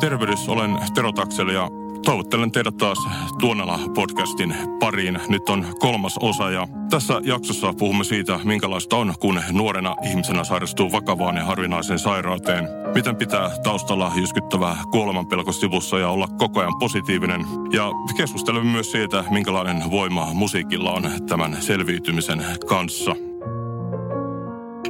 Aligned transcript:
Tervehdys, 0.00 0.48
olen 0.48 0.78
Tero 0.94 1.12
Takseli 1.12 1.54
ja 1.54 1.68
toivottelen 2.04 2.52
teidät 2.52 2.76
taas 2.76 2.98
Tuonela 3.40 3.78
podcastin 3.94 4.54
pariin. 4.80 5.18
Nyt 5.28 5.48
on 5.48 5.66
kolmas 5.78 6.18
osa 6.20 6.50
ja 6.50 6.68
tässä 6.90 7.20
jaksossa 7.24 7.72
puhumme 7.78 8.04
siitä, 8.04 8.40
minkälaista 8.44 8.96
on, 8.96 9.14
kun 9.20 9.40
nuorena 9.52 9.96
ihmisenä 10.10 10.44
sairastuu 10.44 10.92
vakavaan 10.92 11.36
ja 11.36 11.44
harvinaiseen 11.44 11.98
sairauteen. 11.98 12.68
Miten 12.94 13.16
pitää 13.16 13.50
taustalla 13.62 14.12
jyskyttävää 14.16 14.76
kuolemanpelko 14.90 15.52
sivussa 15.52 15.98
ja 15.98 16.08
olla 16.08 16.28
koko 16.38 16.60
ajan 16.60 16.78
positiivinen. 16.78 17.40
Ja 17.72 17.90
keskustelemme 18.16 18.72
myös 18.72 18.92
siitä, 18.92 19.24
minkälainen 19.30 19.90
voima 19.90 20.34
musiikilla 20.34 20.92
on 20.92 21.10
tämän 21.28 21.62
selviytymisen 21.62 22.44
kanssa. 22.68 23.27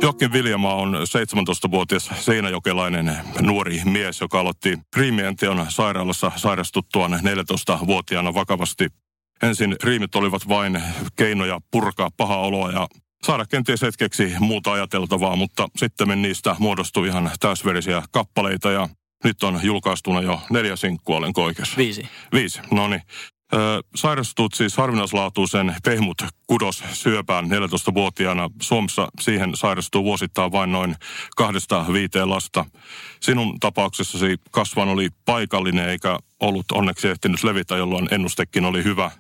Jokin 0.03 0.33
Viljama 0.33 0.75
on 0.75 0.95
17-vuotias 0.95 2.11
seinäjokelainen 2.21 3.17
nuori 3.41 3.81
mies, 3.85 4.21
joka 4.21 4.41
aloitti 4.41 4.79
riimien 4.97 5.37
teon 5.37 5.67
sairaalassa 5.69 6.33
sairastuttuaan 6.37 7.13
14-vuotiaana 7.13 8.35
vakavasti. 8.35 8.89
Ensin 9.43 9.77
riimit 9.85 10.15
olivat 10.15 10.49
vain 10.49 10.83
keinoja 11.17 11.61
purkaa 11.71 12.09
paha 12.17 12.37
oloa 12.37 12.71
ja 12.71 12.89
saada 13.27 13.45
kenties 13.47 13.83
hetkeksi 13.83 14.35
muuta 14.41 14.73
ajateltavaa, 14.73 15.37
mutta 15.37 15.69
sitten 15.77 16.23
niistä 16.23 16.57
muodostui 16.59 17.09
ihan 17.09 17.31
täysverisiä 17.41 18.03
kappaleita 18.11 18.71
ja 18.71 18.89
nyt 19.25 19.43
on 19.43 19.61
julkaistuna 19.63 20.21
jo 20.21 20.41
neljä 20.51 20.77
sinkkua, 20.77 21.17
olen 21.17 21.33
oikeassa? 21.37 21.77
Viisi. 21.77 22.09
Viisi, 22.33 22.61
no 22.71 22.89
niin. 22.89 23.03
Sairastut 23.95 24.55
siis 24.55 24.77
harvinaislaatuisen 24.77 25.77
pehmut 25.85 26.23
kudos 26.47 26.85
syöpään 26.93 27.45
14-vuotiaana. 27.45 28.51
Suomessa 28.63 29.09
siihen 29.21 29.57
sairastuu 29.57 30.05
vuosittain 30.05 30.53
vain 30.53 30.73
noin 30.73 30.97
kahdesta 31.37 31.85
viiteen 31.93 32.31
lasta. 32.31 32.65
Sinun 33.21 33.61
tapauksessasi 33.61 34.37
kasvan 34.51 34.89
oli 34.89 35.09
paikallinen 35.25 35.89
eikä 35.89 36.19
ollut 36.41 36.73
onneksi 36.73 37.09
ehtinyt 37.09 37.45
levitä, 37.45 37.77
jolloin 37.77 38.09
ennustekin 38.11 38.65
oli 38.65 38.85
hyvä. 38.85 39.11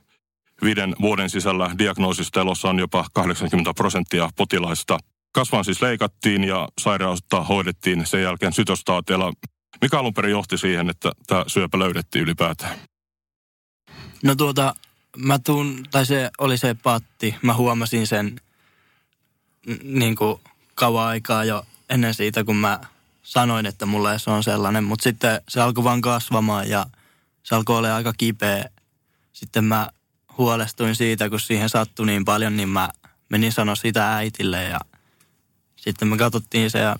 Viiden 0.62 0.96
vuoden 1.00 1.30
sisällä 1.30 1.70
diagnoosista 1.78 2.40
elossa 2.40 2.68
on 2.68 2.78
jopa 2.78 3.04
80 3.12 3.74
prosenttia 3.74 4.28
potilaista. 4.36 4.98
Kasvan 5.32 5.64
siis 5.64 5.82
leikattiin 5.82 6.44
ja 6.44 6.68
sairautta 6.80 7.44
hoidettiin 7.44 8.06
sen 8.06 8.22
jälkeen 8.22 8.52
sytostaateella. 8.52 9.32
Mikä 9.80 9.98
alun 9.98 10.14
perin 10.14 10.30
johti 10.30 10.58
siihen, 10.58 10.90
että 10.90 11.12
tämä 11.26 11.44
syöpä 11.46 11.78
löydettiin 11.78 12.24
ylipäätään? 12.24 12.87
No 14.22 14.34
tuota, 14.34 14.74
mä 15.16 15.38
tuun, 15.38 15.84
tai 15.90 16.06
se 16.06 16.30
oli 16.38 16.58
se 16.58 16.76
patti. 16.82 17.34
Mä 17.42 17.54
huomasin 17.54 18.06
sen 18.06 18.40
niin 19.82 20.16
kuin 20.16 20.40
kauan 20.74 21.06
aikaa 21.06 21.44
jo 21.44 21.66
ennen 21.88 22.14
siitä, 22.14 22.44
kun 22.44 22.56
mä 22.56 22.80
sanoin, 23.22 23.66
että 23.66 23.86
mulle 23.86 24.18
se 24.18 24.30
on 24.30 24.44
sellainen. 24.44 24.84
Mutta 24.84 25.02
sitten 25.02 25.40
se 25.48 25.60
alkoi 25.60 25.84
vaan 25.84 26.00
kasvamaan 26.00 26.68
ja 26.68 26.86
se 27.42 27.54
alkoi 27.54 27.78
olla 27.78 27.96
aika 27.96 28.12
kipeä. 28.12 28.70
Sitten 29.32 29.64
mä 29.64 29.88
huolestuin 30.38 30.96
siitä, 30.96 31.30
kun 31.30 31.40
siihen 31.40 31.68
sattui 31.68 32.06
niin 32.06 32.24
paljon, 32.24 32.56
niin 32.56 32.68
mä 32.68 32.88
menin 33.28 33.52
sanoa 33.52 33.74
sitä 33.74 34.16
äitille 34.16 34.64
ja 34.64 34.80
sitten 35.76 36.08
me 36.08 36.16
katsottiin 36.16 36.70
se 36.70 36.78
ja 36.78 36.96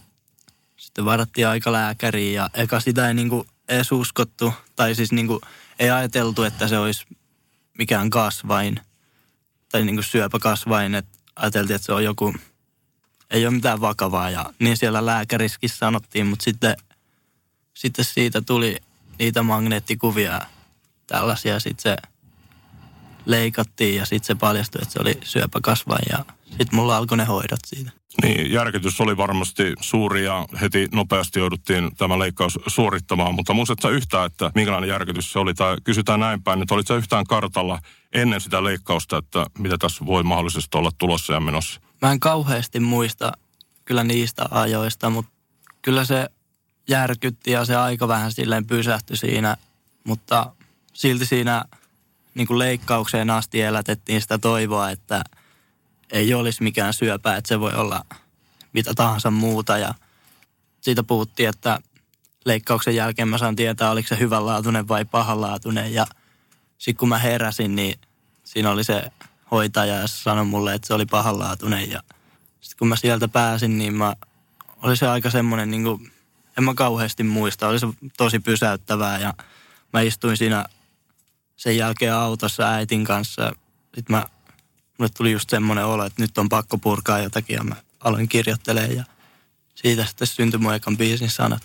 sitten 0.77 1.05
varattiin 1.05 1.48
aika 1.48 1.72
lääkäriin 1.72 2.34
ja 2.34 2.50
eka 2.55 2.80
sitä 2.80 3.08
ei 3.08 3.14
niinku 3.14 3.46
edes 3.69 3.92
uskottu, 3.92 4.55
tai 4.77 4.94
siis 4.94 5.12
niinku 5.12 5.41
ei 5.78 5.91
ajateltu, 5.91 6.42
että 6.42 6.69
se 6.69 6.78
olisi 6.78 7.06
mikään 7.78 8.11
kasvain 8.11 8.80
tai 9.72 9.84
niin 9.84 9.97
kuin 9.97 10.05
syöpäkasvain, 10.05 10.94
että 10.94 11.19
ajateltiin, 11.36 11.74
että 11.74 11.86
se 11.86 11.92
on 11.92 12.05
joku, 12.05 12.34
ei 13.30 13.46
ole 13.46 13.55
mitään 13.55 13.80
vakavaa 13.80 14.30
ja 14.30 14.52
niin 14.58 14.77
siellä 14.77 15.06
lääkäriskin 15.06 15.70
sanottiin, 15.70 16.27
mutta 16.27 16.44
sitten, 16.44 16.77
sitten 17.74 18.05
siitä 18.05 18.41
tuli 18.41 18.77
niitä 19.19 19.42
magneettikuvia 19.42 20.41
tällaisia, 21.06 21.61
sitten 21.61 21.83
se 21.83 22.08
leikattiin 23.28 23.96
ja 23.96 24.06
sitten 24.06 24.27
se 24.27 24.34
paljastui, 24.34 24.83
että 24.83 24.92
se 24.92 24.98
oli 25.02 25.18
syöpäkasvain 25.22 26.06
ja 26.11 26.24
sitten 26.48 26.68
mulla 26.72 26.96
alkoi 26.96 27.18
ne 27.18 27.24
hoidot 27.24 27.61
siitä. 27.66 27.90
Niin, 28.22 28.52
järkytys 28.52 29.00
oli 29.00 29.16
varmasti 29.16 29.72
suuri 29.80 30.24
ja 30.24 30.46
heti 30.61 30.89
nopeasti 30.92 31.39
jouduttiin 31.39 31.96
tämä 31.96 32.18
leikkaus 32.18 32.58
suorittamaan, 32.66 33.34
mutta 33.34 33.55
muistatko 33.55 33.90
yhtään, 33.90 34.27
että 34.27 34.50
minkälainen 34.55 34.89
järkytys 34.89 35.33
se 35.33 35.39
oli? 35.39 35.55
Tai 35.55 35.77
kysytään 35.84 36.20
näin 36.20 36.42
päin, 36.42 36.62
että 36.62 36.74
olitko 36.74 36.94
yhtään 36.94 37.27
kartalla 37.27 37.78
ennen 38.12 38.40
sitä 38.40 38.64
leikkausta, 38.64 39.16
että 39.16 39.46
mitä 39.58 39.78
tässä 39.78 40.06
voi 40.06 40.22
mahdollisesti 40.22 40.78
olla 40.78 40.90
tulossa 40.98 41.33
ja 41.33 41.40
menossa? 41.40 41.80
Mä 42.02 42.12
en 42.12 42.20
kauheasti 42.20 42.80
muista 42.80 43.33
kyllä 43.84 44.05
niistä 44.05 44.46
ajoista, 44.50 45.10
mutta 45.10 45.30
kyllä 45.83 46.05
se 46.05 46.28
järkytti 46.89 47.50
ja 47.50 47.64
se 47.64 47.77
aika 47.77 48.08
vähän 48.08 48.33
silleen 48.33 48.66
pysähtyi 48.66 49.16
siinä, 49.16 49.56
mutta 50.05 50.52
silti 50.92 51.27
siinä 51.27 51.64
niin 52.39 52.47
kuin 52.47 52.59
leikkaukseen 52.59 53.31
asti 53.31 53.63
elätettiin 53.63 54.21
sitä 54.21 54.39
toivoa, 54.39 54.91
että– 54.91 55.25
ei 56.13 56.35
olisi 56.35 56.63
mikään 56.63 56.95
syöpä, 56.95 57.37
että 57.37 57.49
se 57.49 57.61
voi 57.61 57.73
olla 57.73 58.05
mitä 58.73 58.95
tahansa 58.95 59.31
muuta. 59.31 59.79
Ja 59.79 59.95
siitä 60.81 61.03
puhuttiin, 61.03 61.49
että 61.49 61.81
leikkauksen 62.45 62.95
jälkeen 62.95 63.29
mä 63.29 63.39
saan 63.39 63.57
tietää, 63.57 63.91
oliko 63.91 64.09
se 64.09 64.19
hyvänlaatuinen 64.19 64.89
vai 64.89 65.05
pahanlaatuinen. 65.05 65.95
Ja 65.95 66.07
sitten 66.79 66.99
kun 66.99 67.09
mä 67.09 67.19
heräsin, 67.19 67.77
niin 67.77 68.01
siinä 68.45 68.70
oli 68.70 68.85
se 68.85 69.03
hoitaja 69.51 69.95
ja 69.95 70.07
se 70.07 70.17
sanoi 70.17 70.45
mulle, 70.45 70.75
että 70.75 70.87
se 70.87 70.95
oli 70.95 71.07
pahanlaatuinen. 71.07 71.91
Ja 71.91 72.03
sitten 72.61 72.79
kun 72.79 72.89
mä 72.89 72.97
sieltä 72.97 73.29
pääsin, 73.29 73.79
niin 73.79 73.95
mä, 73.95 74.17
oli 74.83 74.97
se 74.97 75.09
aika 75.09 75.31
semmoinen, 75.31 75.70
niin 75.70 75.85
kuin, 75.85 76.13
en 76.59 76.65
mä 76.65 76.75
kauheasti 76.75 77.23
muista, 77.23 77.69
oli 77.69 77.79
se 77.79 77.87
tosi 78.17 78.39
pysäyttävää. 78.39 79.19
Ja 79.19 79.35
mä 79.93 80.01
istuin 80.01 80.37
siinä 80.37 80.65
sen 81.58 81.77
jälkeen 81.77 82.14
autossa 82.14 82.70
äitin 82.70 83.05
kanssa. 83.05 83.52
Sitten 83.95 84.17
mä 84.17 84.27
mulle 84.98 85.11
tuli 85.17 85.33
just 85.33 85.51
semmoinen 85.51 85.85
olo, 85.86 86.05
että 86.05 86.23
nyt 86.23 86.39
on 86.39 86.48
pakko 86.48 86.79
purkaa 86.79 87.19
jotakin 87.19 87.55
ja 87.55 87.64
mä 87.64 87.77
aloin 88.01 88.29
kirjoittelemaan 88.29 88.96
ja 88.96 89.05
siitä 89.74 90.05
sitten 90.05 90.27
syntyi 90.27 90.61
mun 90.61 90.74
ekan 90.74 90.96
biisin 90.96 91.30
sanat. 91.30 91.63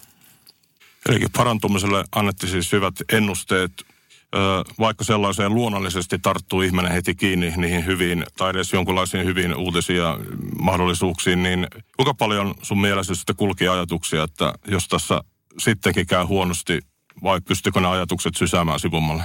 Eli 1.10 1.26
parantumiselle 1.38 2.04
annettiin 2.12 2.52
siis 2.52 2.72
hyvät 2.72 2.96
ennusteet, 3.12 3.72
vaikka 4.80 5.04
sellaiseen 5.04 5.54
luonnollisesti 5.54 6.20
tarttuu 6.20 6.62
ihminen 6.62 6.92
heti 6.92 7.16
kiinni 7.16 7.54
niihin 7.58 7.86
hyviin 7.86 8.26
tai 8.38 8.50
edes 8.50 8.74
jonkinlaisiin 8.74 9.26
hyviin 9.26 9.56
uutisia 9.56 10.18
mahdollisuuksiin, 10.60 11.44
niin 11.44 11.68
kuinka 11.96 12.14
paljon 12.14 12.56
sun 12.62 12.82
mielessä 12.82 13.16
sitten 13.16 13.36
kulki 13.36 13.68
ajatuksia, 13.68 14.24
että 14.24 14.54
jos 14.68 14.88
tässä 14.88 15.22
sittenkin 15.60 16.08
käy 16.08 16.24
huonosti, 16.24 16.80
vai 17.24 17.42
pystykö 17.42 17.80
ne 17.80 17.88
ajatukset 17.88 18.36
sysäämään 18.36 18.80
sivummalle? 18.80 19.24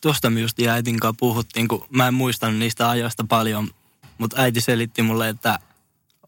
Tuosta 0.00 0.30
me 0.30 0.40
just 0.40 0.58
äitin 0.70 1.00
kanssa 1.00 1.16
puhuttiin, 1.18 1.68
kun 1.68 1.86
mä 1.90 2.08
en 2.08 2.14
muistanut 2.14 2.58
niistä 2.58 2.90
ajoista 2.90 3.24
paljon, 3.28 3.70
mutta 4.18 4.40
äiti 4.40 4.60
selitti 4.60 5.02
mulle, 5.02 5.28
että 5.28 5.58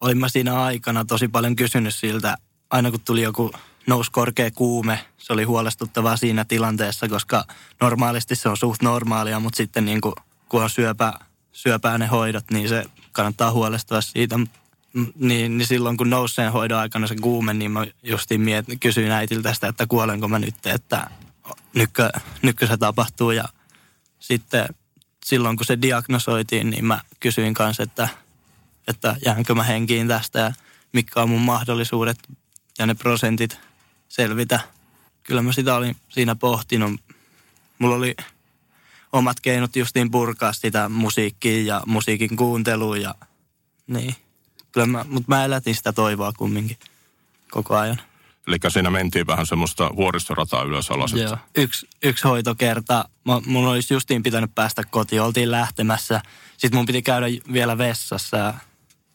olin 0.01 0.19
mä 0.19 0.29
siinä 0.29 0.63
aikana 0.63 1.05
tosi 1.05 1.29
paljon 1.29 1.57
kysynyt 1.57 1.95
siltä, 1.95 2.37
aina 2.71 2.91
kun 2.91 3.01
tuli 3.01 3.23
joku 3.23 3.53
nousi 3.87 4.11
korkea 4.11 4.51
kuume, 4.51 5.05
se 5.19 5.33
oli 5.33 5.45
huolestuttavaa 5.45 6.17
siinä 6.17 6.45
tilanteessa, 6.45 7.09
koska 7.09 7.45
normaalisti 7.81 8.37
se 8.37 8.49
on 8.49 8.57
suht 8.57 8.83
normaalia, 8.83 9.41
mutta 9.41 9.57
sitten 9.57 9.85
niin 9.85 10.01
kuin, 10.01 10.15
kun 10.49 10.63
on 10.63 10.71
syöpä, 10.71 11.13
syöpää 11.53 11.99
ne 11.99 12.07
hoidot, 12.07 12.51
niin 12.51 12.69
se 12.69 12.85
kannattaa 13.13 13.53
huolestua 13.53 14.01
siitä. 14.01 14.39
Niin, 15.15 15.59
niin 15.59 15.67
silloin 15.67 15.97
kun 15.97 16.11
nouseen 16.11 16.53
hoidon 16.53 16.79
aikana 16.79 17.07
se 17.07 17.15
kuume, 17.21 17.55
niin 17.55 17.71
mä 17.71 17.87
justiin 18.03 18.41
miet, 18.41 18.67
kysyin 18.81 19.11
äitiltä 19.11 19.55
sitä, 19.55 19.69
että 19.69 19.87
kuolenko 19.87 20.29
mä 20.29 20.39
nyt, 20.39 20.67
että 20.67 21.11
nytkö, 21.75 22.11
nytkö 22.43 22.67
se 22.67 22.77
tapahtuu 22.77 23.31
ja 23.31 23.45
sitten 24.21 24.69
silloin 25.25 25.57
kun 25.57 25.67
se 25.67 25.83
diagnosoitiin, 25.83 26.71
niin 26.71 26.85
mä 26.85 27.01
kysyin 27.21 27.55
kanssa, 27.55 27.83
että, 27.83 28.09
että 28.89 29.17
jäänkö 29.25 29.55
mä 29.55 29.63
henkiin 29.63 30.09
tästä 30.09 30.39
ja 30.39 30.53
mitkä 30.93 31.23
on 31.23 31.29
mun 31.29 31.41
mahdollisuudet 31.41 32.19
ja 32.79 32.87
ne 32.87 32.95
prosentit 32.95 33.59
selvitä. 34.09 34.61
Kyllä 35.22 35.43
mä 35.43 35.53
sitä 35.53 35.75
olin 35.75 35.97
siinä 36.09 36.34
pohtinut. 36.34 37.01
Mulla 37.78 37.95
oli 37.95 38.17
omat 39.13 39.41
keinot 39.41 39.77
justiin 39.77 40.11
purkaa 40.11 40.53
sitä 40.53 40.89
musiikkia 40.89 41.63
ja 41.63 41.83
musiikin 41.87 42.37
kuuntelua 42.37 42.97
ja 42.97 43.15
niin. 43.87 44.16
Kyllä 44.73 44.87
mä, 44.87 45.05
mutta 45.09 45.28
mä 45.28 45.45
elätin 45.45 45.75
sitä 45.75 45.93
toivoa 45.93 46.33
kumminkin 46.33 46.78
koko 47.51 47.77
ajan. 47.77 48.03
Eli 48.51 48.59
siinä 48.69 48.91
mentiin 48.91 49.27
vähän 49.27 49.47
semmoista 49.47 49.91
vuoristorataa 49.97 50.63
ylös 50.63 50.91
alas. 50.91 51.13
Joo, 51.13 51.37
yksi, 51.57 51.89
yksi 52.03 52.25
hoitokerta. 52.25 53.05
Mun 53.47 53.67
olisi 53.67 53.95
justiin 53.95 54.23
pitänyt 54.23 54.55
päästä 54.55 54.83
kotiin, 54.85 55.23
oltiin 55.23 55.51
lähtemässä. 55.51 56.23
Sitten 56.57 56.79
mun 56.79 56.87
piti 56.87 57.03
käydä 57.03 57.27
vielä 57.53 57.79
vessassa 57.79 58.37
ja 58.37 58.55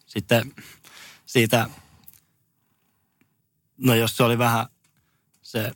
sitten 0.06 0.54
siitä, 1.26 1.70
no 3.78 3.96
jos 3.96 4.18
se 4.18 4.24
oli 4.24 4.38
vähän 4.38 4.66
se 5.42 5.72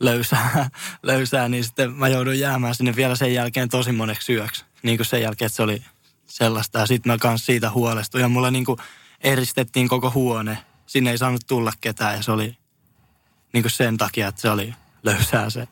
löysää, 0.00 0.70
löysää, 1.02 1.48
niin 1.48 1.64
sitten 1.64 1.92
mä 1.92 2.08
joudun 2.08 2.38
jäämään 2.38 2.74
sinne 2.74 2.96
vielä 2.96 3.16
sen 3.16 3.34
jälkeen 3.34 3.68
tosi 3.68 3.92
moneksi 3.92 4.34
yöksi. 4.34 4.64
Niin 4.82 4.96
kuin 4.96 5.06
sen 5.06 5.22
jälkeen, 5.22 5.46
että 5.46 5.56
se 5.56 5.62
oli 5.62 5.84
sellaista. 6.26 6.78
Ja 6.78 6.86
sitten 6.86 7.12
mä 7.12 7.18
kanssa 7.18 7.46
siitä 7.46 7.70
huolestuin. 7.70 8.22
Ja 8.22 8.28
mulla 8.28 8.50
niin 8.50 8.64
kuin 8.64 8.78
eristettiin 9.20 9.88
koko 9.88 10.10
huone. 10.10 10.58
Sinne 10.86 11.10
ei 11.10 11.18
saanut 11.18 11.46
tulla 11.46 11.72
ketään 11.80 12.16
ja 12.16 12.22
se 12.22 12.32
oli 12.32 12.59
niin 13.52 13.62
kuin 13.62 13.72
sen 13.72 13.96
takia, 13.96 14.28
että 14.28 14.40
se 14.40 14.50
oli 14.50 14.74
löysää 15.02 15.50
se. 15.50 15.68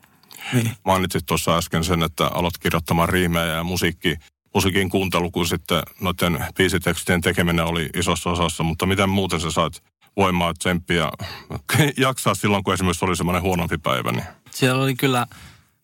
Niin. 0.52 0.72
Mainitsit 0.84 1.26
tuossa 1.26 1.56
äsken 1.56 1.84
sen, 1.84 2.02
että 2.02 2.26
aloit 2.26 2.58
kirjoittamaan 2.58 3.08
riimejä 3.08 3.46
ja 3.46 3.64
musiikki, 3.64 4.16
musiikin 4.54 4.88
kuuntelu, 4.88 5.30
kun 5.30 5.46
sitten 5.46 5.82
noiden 6.00 6.44
biisitekstien 6.56 7.20
tekeminen 7.20 7.64
oli 7.64 7.90
isossa 7.96 8.30
osassa, 8.30 8.62
mutta 8.62 8.86
miten 8.86 9.08
muuten 9.08 9.40
sä 9.40 9.50
saat 9.50 9.82
voimaa, 10.16 10.54
tsemppiä, 10.54 11.10
jaksaa 11.96 12.34
silloin, 12.34 12.64
kun 12.64 12.74
esimerkiksi 12.74 13.04
oli 13.04 13.16
semmoinen 13.16 13.42
huonompi 13.42 13.78
päivä? 13.78 14.12
Niin. 14.12 14.24
Siellä 14.50 14.82
oli 14.82 14.94
kyllä, 14.94 15.26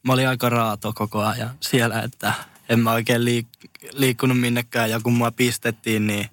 mä 0.03 0.13
olin 0.13 0.29
aika 0.29 0.49
raato 0.49 0.93
koko 0.93 1.25
ajan 1.25 1.51
siellä, 1.61 2.01
että 2.01 2.35
en 2.69 2.81
mä 2.81 2.93
oikein 2.93 3.21
liik- 3.21 3.69
liikkunut 3.93 4.41
minnekään 4.41 4.91
ja 4.91 5.01
kun 5.01 5.13
mua 5.13 5.31
pistettiin, 5.31 6.07
niin 6.07 6.31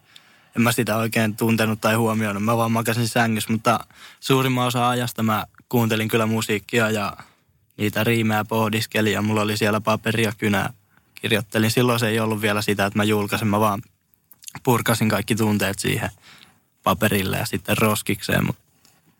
en 0.56 0.62
mä 0.62 0.71
sitä 0.71 0.98
oikein 0.98 1.36
tuntenut 1.36 1.81
tai 1.81 1.95
huomioinut. 1.95 2.44
Mä 2.44 2.57
vaan 2.57 2.71
makasin 2.71 3.07
sängyssä, 3.07 3.51
mutta 3.51 3.80
suurimman 4.19 4.68
osa 4.68 4.89
ajasta 4.89 5.24
mä 5.24 5.45
kuuntelin 5.69 6.07
kyllä 6.07 6.25
musiikkia 6.25 6.89
ja 6.89 7.18
niitä 7.77 8.03
riimejä 8.03 8.45
pohdiskelin 8.45 9.13
ja 9.13 9.21
mulla 9.21 9.42
oli 9.42 9.57
siellä 9.57 9.81
paperia 9.81 10.33
kynää 10.38 10.74
kirjoittelin. 11.15 11.71
Silloin 11.71 12.00
se 12.00 12.07
ei 12.07 12.19
ollut 12.19 12.42
vielä 12.42 12.62
sitä, 12.62 12.86
että 12.86 13.00
mä 13.00 13.03
julkaisin, 13.03 13.48
mä 13.48 13.59
vaan 13.59 13.81
purkasin 14.63 15.09
kaikki 15.09 15.36
tunteet 15.36 15.80
siihen 15.80 16.09
paperille 16.83 17.38
ja 17.38 17.45
sitten 17.45 17.77
roskikseen. 17.77 18.47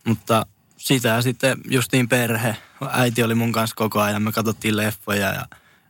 Mutta 0.06 0.46
sitä 0.78 1.22
sitten 1.22 1.58
justiin 1.70 2.10
perhe. 2.10 2.58
Äiti 2.90 3.24
oli 3.24 3.36
mun 3.36 3.52
kanssa 3.52 3.76
koko 3.76 4.02
ajan, 4.02 4.22
me 4.22 4.32
katsottiin 4.32 4.78
leffoja 4.78 5.34
ja 5.34 5.46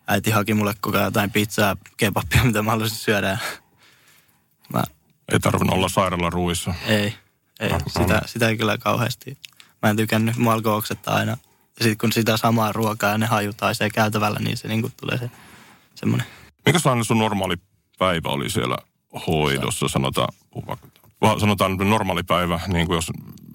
äiti 0.08 0.32
haki 0.32 0.54
mulle 0.54 0.74
koko 0.82 0.98
ajan 0.98 1.08
jotain 1.08 1.32
pizzaa, 1.32 1.78
kebabia, 1.98 2.44
mitä 2.46 2.62
mä 2.62 2.72
haluaisin 2.72 2.98
syödä. 2.98 3.38
Mä... 4.74 4.84
Ei 5.32 5.40
tarvinnut 5.40 5.76
olla 5.76 5.90
sairaala 5.90 6.30
ruuissa. 6.30 6.74
Ei, 6.88 7.16
ei. 7.60 7.70
No, 7.70 7.80
sitä, 7.88 8.14
no. 8.14 8.22
sitä 8.26 8.50
ei 8.50 8.58
kyllä 8.58 8.78
kauheasti. 8.78 9.38
Mä 9.82 9.90
en 9.90 9.96
tykännyt, 9.96 10.38
mua 10.38 10.54
alkoi 10.54 10.82
aina. 11.06 11.32
Ja 11.80 11.84
sitten 11.84 11.98
kun 11.98 12.12
sitä 12.12 12.38
samaa 12.38 12.72
ruokaa 12.72 13.12
ja 13.12 13.18
ne 13.18 13.26
hajutaisee 13.26 13.90
käytävällä, 13.90 14.40
niin 14.40 14.58
se 14.58 14.68
niin 14.68 14.94
tulee 15.02 15.18
se 15.18 15.32
semmoinen. 15.96 16.28
Mikä 16.66 16.80
sun 16.80 17.20
normaali 17.20 17.56
päivä 17.98 18.30
oli 18.30 18.50
siellä 18.50 18.78
hoidossa, 19.28 19.88
sanotaan, 19.88 20.34
sanotaan 21.40 21.78
normaali 21.78 22.24
päivä, 22.24 22.60
niin 22.68 22.88
kuin 22.88 22.96
jos 22.96 23.12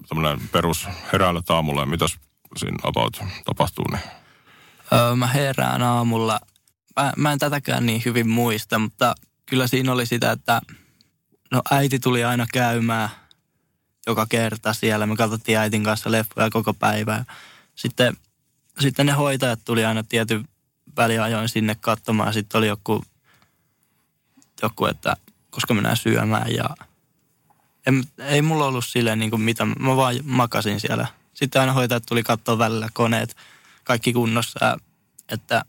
tämmöinen 0.09 0.49
perus 0.51 0.87
heräällä 1.13 1.41
aamulla 1.49 1.81
ja 1.81 1.85
mitäs 1.85 2.17
siinä 2.55 2.77
about 2.83 3.23
tapahtuu? 3.45 3.85
Niin? 3.91 4.03
Öö, 4.93 5.15
mä 5.15 5.27
herään 5.27 5.81
aamulla. 5.81 6.39
Mä, 6.95 7.13
mä 7.17 7.31
en 7.31 7.39
tätäkään 7.39 7.85
niin 7.85 8.01
hyvin 8.05 8.29
muista, 8.29 8.79
mutta 8.79 9.15
kyllä 9.45 9.67
siinä 9.67 9.91
oli 9.91 10.05
sitä, 10.05 10.31
että 10.31 10.61
no 11.51 11.61
äiti 11.71 11.99
tuli 11.99 12.23
aina 12.23 12.45
käymään 12.53 13.09
joka 14.07 14.25
kerta 14.25 14.73
siellä. 14.73 15.05
Me 15.05 15.15
katsottiin 15.15 15.57
äitin 15.57 15.83
kanssa 15.83 16.11
leffoja 16.11 16.49
koko 16.49 16.73
päivää. 16.73 17.25
Sitten, 17.75 18.17
sitten 18.79 19.05
ne 19.05 19.11
hoitajat 19.11 19.59
tuli 19.65 19.85
aina 19.85 20.03
tietyn 20.03 20.47
väliajoin 20.97 21.49
sinne 21.49 21.75
katsomaan. 21.75 22.33
Sitten 22.33 22.59
oli 22.59 22.67
joku, 22.67 23.03
joku 24.61 24.85
että 24.85 25.17
koska 25.49 25.73
mennään 25.73 25.97
syömään 25.97 26.53
ja 26.53 26.69
en, 27.87 28.03
ei 28.19 28.41
mulla 28.41 28.65
ollut 28.65 28.85
silleen 28.85 29.19
niin 29.19 29.29
kuin 29.29 29.41
mitä, 29.41 29.65
mä 29.65 29.95
vaan 29.95 30.15
makasin 30.23 30.79
siellä. 30.79 31.07
Sitten 31.33 31.59
aina 31.59 31.73
hoitajat 31.73 32.03
tuli 32.05 32.23
katsoa 32.23 32.57
välillä 32.57 32.89
koneet, 32.93 33.37
kaikki 33.83 34.13
kunnossa, 34.13 34.77
että, 35.29 35.65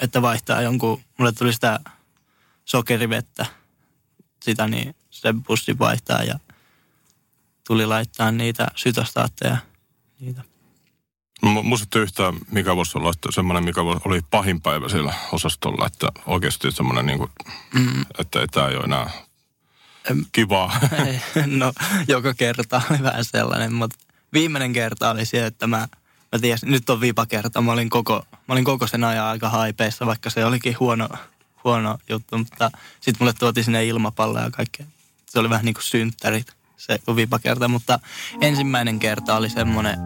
että 0.00 0.22
vaihtaa 0.22 0.62
jonkun, 0.62 1.00
mulle 1.18 1.32
tuli 1.32 1.52
sitä 1.52 1.80
sokerivettä, 2.64 3.46
sitä 4.42 4.68
niin 4.68 4.94
se 5.10 5.34
bussi 5.46 5.78
vaihtaa 5.78 6.22
ja 6.22 6.38
tuli 7.66 7.86
laittaa 7.86 8.30
niitä 8.30 8.66
sytostaatteja, 8.74 9.56
niitä 10.20 10.42
Muistatko 11.42 11.98
yhtään, 11.98 12.34
mikä 12.50 12.76
voisi 12.76 12.98
olla 12.98 13.12
semmoinen, 13.30 13.64
mikä 13.64 13.80
oli 13.80 14.20
pahin 14.30 14.60
päivä 14.60 14.88
siellä 14.88 15.14
osastolla, 15.32 15.86
että 15.86 16.08
oikeasti 16.26 16.72
semmoinen, 16.72 17.06
niin 17.06 17.18
kuin, 17.18 17.30
mm. 17.74 18.04
että 18.18 18.46
tämä 18.50 18.68
ei 18.68 18.76
ole 18.76 18.84
enää 18.84 19.10
kivaa. 20.32 20.80
no, 21.46 21.72
joka 22.08 22.34
kerta 22.34 22.82
oli 22.90 23.02
vähän 23.02 23.24
sellainen, 23.24 23.72
mutta 23.72 23.98
viimeinen 24.32 24.72
kerta 24.72 25.10
oli 25.10 25.24
se, 25.26 25.46
että 25.46 25.66
mä, 25.66 25.88
mä 26.32 26.38
tiesin, 26.40 26.70
nyt 26.70 26.90
on 26.90 27.00
viipa 27.00 27.26
kerta. 27.26 27.60
Mä 27.60 27.72
olin, 27.72 27.90
koko, 27.90 28.24
mä 28.32 28.54
olin 28.54 28.64
koko 28.64 28.86
sen 28.86 29.04
ajan 29.04 29.26
aika 29.26 29.48
haipeissa, 29.48 30.06
vaikka 30.06 30.30
se 30.30 30.44
olikin 30.44 30.76
huono, 30.80 31.08
huono 31.64 31.98
juttu, 32.08 32.38
mutta 32.38 32.70
sitten 33.00 33.16
mulle 33.20 33.32
tuotiin 33.32 33.64
sinne 33.64 33.86
ilmapalloja 33.86 34.44
ja 34.44 34.50
kaikkea. 34.50 34.86
Se 35.30 35.38
oli 35.38 35.50
vähän 35.50 35.64
niin 35.64 35.74
kuin 35.74 35.84
synttärit, 35.84 36.46
se 36.76 36.98
viipa 37.16 37.38
kerta, 37.38 37.68
mutta 37.68 38.00
ensimmäinen 38.40 38.98
kerta 38.98 39.36
oli 39.36 39.50
semmoinen, 39.50 39.96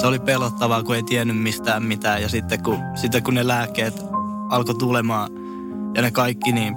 se 0.00 0.06
oli 0.06 0.18
pelottavaa, 0.18 0.82
kun 0.82 0.96
ei 0.96 1.02
tiennyt 1.02 1.38
mistään 1.38 1.82
mitään. 1.82 2.22
Ja 2.22 2.28
sitten 2.28 2.62
kun, 2.62 2.78
sitten 2.94 3.22
kun 3.22 3.34
ne 3.34 3.46
lääkkeet 3.46 4.02
alkoi 4.50 4.74
tulemaan 4.74 5.30
ja 5.94 6.02
ne 6.02 6.10
kaikki, 6.10 6.52
niin 6.52 6.74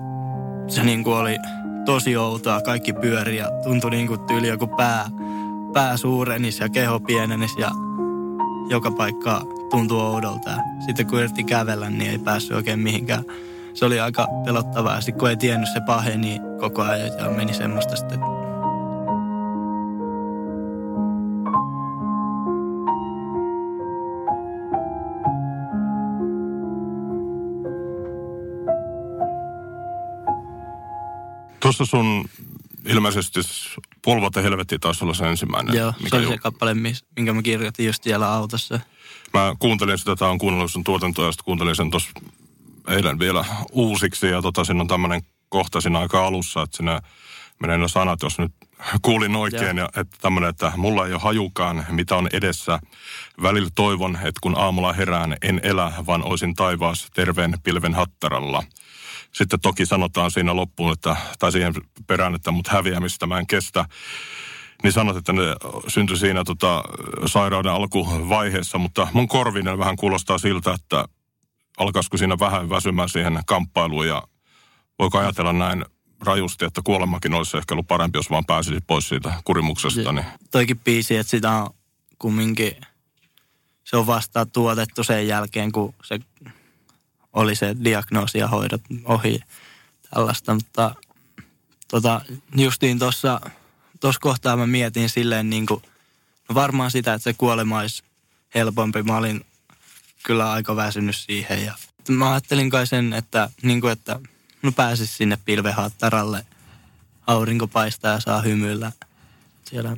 se 0.68 0.84
niin 0.84 1.04
kuin 1.04 1.18
oli 1.18 1.38
tosi 1.86 2.18
outoa. 2.18 2.62
Kaikki 2.62 2.94
pyöri 2.94 3.38
ja 3.38 3.52
tuntui 3.64 3.92
niin 3.92 4.08
kuin 4.08 4.20
tyyli 4.20 4.48
joku 4.48 4.68
pää, 4.68 5.10
pää 5.74 5.98
suurenis 5.98 6.60
ja 6.60 6.70
keho 6.70 7.00
pienenis 7.00 7.58
ja 7.58 7.72
joka 8.70 8.92
paikka 8.92 9.42
tuntui 9.70 10.02
oudolta. 10.02 10.52
Sitten 10.86 11.08
kun 11.08 11.20
yritti 11.20 11.44
kävellä, 11.44 11.90
niin 11.90 12.12
ei 12.12 12.18
päässyt 12.18 12.58
oikein 12.58 12.80
mihinkään. 12.80 13.24
Se 13.76 13.86
oli 13.86 14.00
aika 14.00 14.28
pelottavaa. 14.46 15.02
Sitten 15.02 15.20
kun 15.20 15.30
ei 15.30 15.38
tiennyt, 15.38 15.70
se 15.74 15.82
paheni 15.86 16.42
koko 16.60 16.82
ajan 16.82 17.12
ja 17.18 17.30
meni 17.30 17.54
semmoista 17.54 17.96
sitten 17.96 18.20
Tuossa 31.60 31.86
sun 31.86 32.30
ilmeisesti 32.86 33.40
Polvot 34.02 34.36
ja 34.36 34.42
helvetti 34.42 34.80
taisi 34.80 35.04
olla 35.04 35.14
se 35.14 35.30
ensimmäinen. 35.30 35.76
Joo, 35.76 35.94
mikä 35.98 36.10
se 36.10 36.16
oli 36.16 36.28
se 36.28 36.38
kappale, 36.38 36.74
minkä 37.16 37.34
mä 37.34 37.42
kirjoitin 37.42 37.86
just 37.86 38.04
siellä 38.04 38.34
autossa. 38.34 38.80
Mä 39.34 39.56
kuuntelin 39.60 39.98
sitä, 39.98 40.16
tämä 40.16 40.32
on 40.32 40.38
kuunnellut 40.38 40.72
sun 40.72 40.84
tuotantoa 40.84 41.26
ja 41.26 41.32
sitten 41.32 41.46
kuuntelin 41.46 41.76
sen 41.76 41.92
tuossa 41.92 42.10
eilen 42.88 43.20
vielä 43.20 43.46
uusiksi. 43.72 44.28
Ja 44.28 44.42
tota, 44.42 44.64
siinä 44.64 44.82
on 44.82 44.88
tämmöinen 44.88 45.22
kohta 45.50 45.82
siinä 45.82 46.00
aika 46.00 46.28
alussa, 46.28 46.62
että 46.62 46.78
siinä 46.78 47.02
menee 47.60 47.78
ne 47.78 47.88
sanat, 47.88 48.22
jos 48.24 48.40
nyt 48.40 48.52
kuulin 49.02 49.36
oikein, 49.36 49.78
ja 49.78 49.86
että 49.86 50.18
tämmöinen, 50.22 50.50
että 50.50 50.72
mulla 50.78 51.06
ei 51.06 51.14
ole 51.14 51.22
hajukaan, 51.22 51.86
mitä 51.90 52.16
on 52.16 52.30
edessä. 52.34 52.80
Välillä 53.42 53.70
toivon, 53.76 54.16
että 54.16 54.40
kun 54.42 54.58
aamulla 54.58 54.94
herään, 54.94 55.38
en 55.42 55.60
elä, 55.64 55.92
vaan 56.06 56.24
oisin 56.24 56.54
taivaassa 56.54 57.08
terveen 57.14 57.54
pilven 57.64 57.94
hattaralla– 57.94 58.64
sitten 59.36 59.60
toki 59.62 59.86
sanotaan 59.86 60.32
siinä 60.32 60.56
loppuun, 60.56 60.94
että, 60.94 61.16
tai 61.40 61.52
siihen 61.52 61.74
perään, 62.08 62.36
että 62.36 62.52
mut 62.52 62.68
häviämistä 62.68 63.28
mä 63.28 63.40
en 63.40 63.48
kestä. 63.48 63.86
Niin 64.84 64.94
sanot, 64.94 65.18
että 65.18 65.34
ne 65.34 65.42
syntyi 65.88 66.18
siinä 66.18 66.44
tota, 66.44 66.84
sairauden 67.26 67.72
alkuvaiheessa, 67.72 68.78
mutta 68.78 69.08
mun 69.14 69.28
korvinen 69.28 69.80
vähän 69.80 69.96
kuulostaa 69.96 70.38
siltä, 70.38 70.74
että 70.74 71.06
alkaisiko 71.78 72.18
siinä 72.18 72.40
vähän 72.40 72.70
väsymään 72.70 73.10
siihen 73.10 73.40
kamppailuun 73.46 74.08
ja 74.08 74.24
voiko 75.00 75.18
ajatella 75.18 75.54
näin 75.54 75.86
rajusti, 76.20 76.66
että 76.66 76.82
kuolemakin 76.84 77.34
olisi 77.34 77.58
ehkä 77.58 77.74
ollut 77.74 77.88
parempi, 77.88 78.18
jos 78.18 78.30
vaan 78.30 78.46
pääsisi 78.46 78.82
pois 78.88 79.10
siitä 79.10 79.34
kurimuksesta. 79.44 80.12
Niin. 80.12 80.26
Toikin 80.52 80.80
biisi, 80.80 81.18
että 81.18 81.32
sitä 81.32 81.52
on 81.52 81.70
kumminkin, 82.20 82.76
se 83.84 83.98
on 83.98 84.08
vasta 84.08 84.46
tuotettu 84.46 85.04
sen 85.04 85.28
jälkeen, 85.28 85.72
kun 85.72 85.94
se 86.04 86.20
oli 87.34 87.56
se 87.56 87.76
diagnoosi 87.84 88.38
ja 88.38 88.48
hoidot 88.48 88.82
ohi 89.06 89.40
tällaista, 90.10 90.54
mutta 90.54 90.96
tota, 91.88 92.22
justiin 92.58 93.00
tuossa 93.00 93.42
tuossa 94.00 94.22
kohtaa 94.22 94.58
mä 94.58 94.68
mietin 94.68 95.10
silleen 95.10 95.50
niin 95.50 95.66
kuin, 95.66 95.82
no 96.50 96.56
varmaan 96.56 96.92
sitä, 96.92 97.14
että 97.14 97.24
se 97.24 97.34
kuolema 97.34 97.80
olisi 97.80 98.04
helpompi. 98.56 99.04
Mä 99.04 99.18
olin 99.18 99.46
kyllä 100.26 100.52
aika 100.52 100.76
väsynyt 100.76 101.16
siihen 101.16 101.66
ja 101.66 101.74
mä 102.10 102.32
ajattelin 102.32 102.70
kai 102.70 102.88
sen, 102.88 103.14
että, 103.14 103.50
niin 103.62 103.82
kuin, 103.82 103.92
että 103.92 104.20
no 104.62 104.72
pääsis 104.72 105.18
sinne 105.18 105.38
pilvehattaralle, 105.46 106.46
aurinko 107.28 107.68
paistaa 107.68 108.12
ja 108.12 108.20
saa 108.20 108.42
hymyillä 108.42 108.92
siellä 109.64 109.96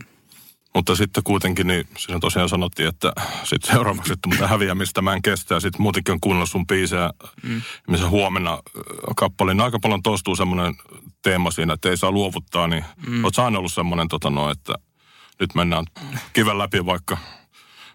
mutta 0.78 0.96
sitten 0.96 1.24
kuitenkin, 1.24 1.68
niin 1.68 1.88
siinä 1.98 2.20
tosiaan 2.20 2.50
sanottiin, 2.50 2.90
että 2.90 3.14
sitten 3.44 3.72
seuraavaksi, 3.72 4.14
että 4.14 4.30
mutta 4.30 4.48
häviämistä 4.48 5.02
mä 5.02 5.14
en 5.14 5.22
kestä. 5.22 5.54
Ja 5.54 5.60
sitten 5.60 5.82
muutenkin 5.82 6.12
on 6.12 6.20
kuunnellut 6.20 6.50
sun 6.50 6.68
biisejä, 6.68 7.10
mm. 7.44 7.62
missä 7.88 8.10
huomenna 8.10 8.60
kappalein 9.16 9.62
aika 9.62 9.80
paljon 9.80 10.04
toistuu 10.04 10.36
semmoinen 10.36 10.76
teema 11.22 11.52
siinä, 11.52 11.74
että 11.74 11.90
ei 11.90 11.98
saa 11.98 12.12
luovuttaa. 12.12 12.68
Niin 12.68 12.86
mm. 13.08 13.24
oot 13.24 13.40
aina 13.40 13.60
ollut 13.60 13.74
semmoinen, 13.74 14.08
tota 14.08 14.30
no, 14.30 14.52
että 14.52 14.74
nyt 15.40 15.56
mennään 15.56 15.86
kiven 16.34 16.58
läpi 16.58 16.86
vaikka 16.86 17.18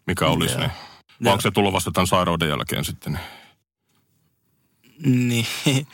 mikä 0.06 0.26
olisi. 0.26 0.58
Yeah. 0.58 0.70
Niin. 0.70 0.91
Vai 1.24 1.32
onko 1.32 1.40
se 1.40 1.50
tullut 1.50 1.72
vasta 1.72 1.90
tämän 1.90 2.06
sairauden 2.06 2.48
jälkeen 2.48 2.84
sitten? 2.84 3.20
Niin, 5.06 5.46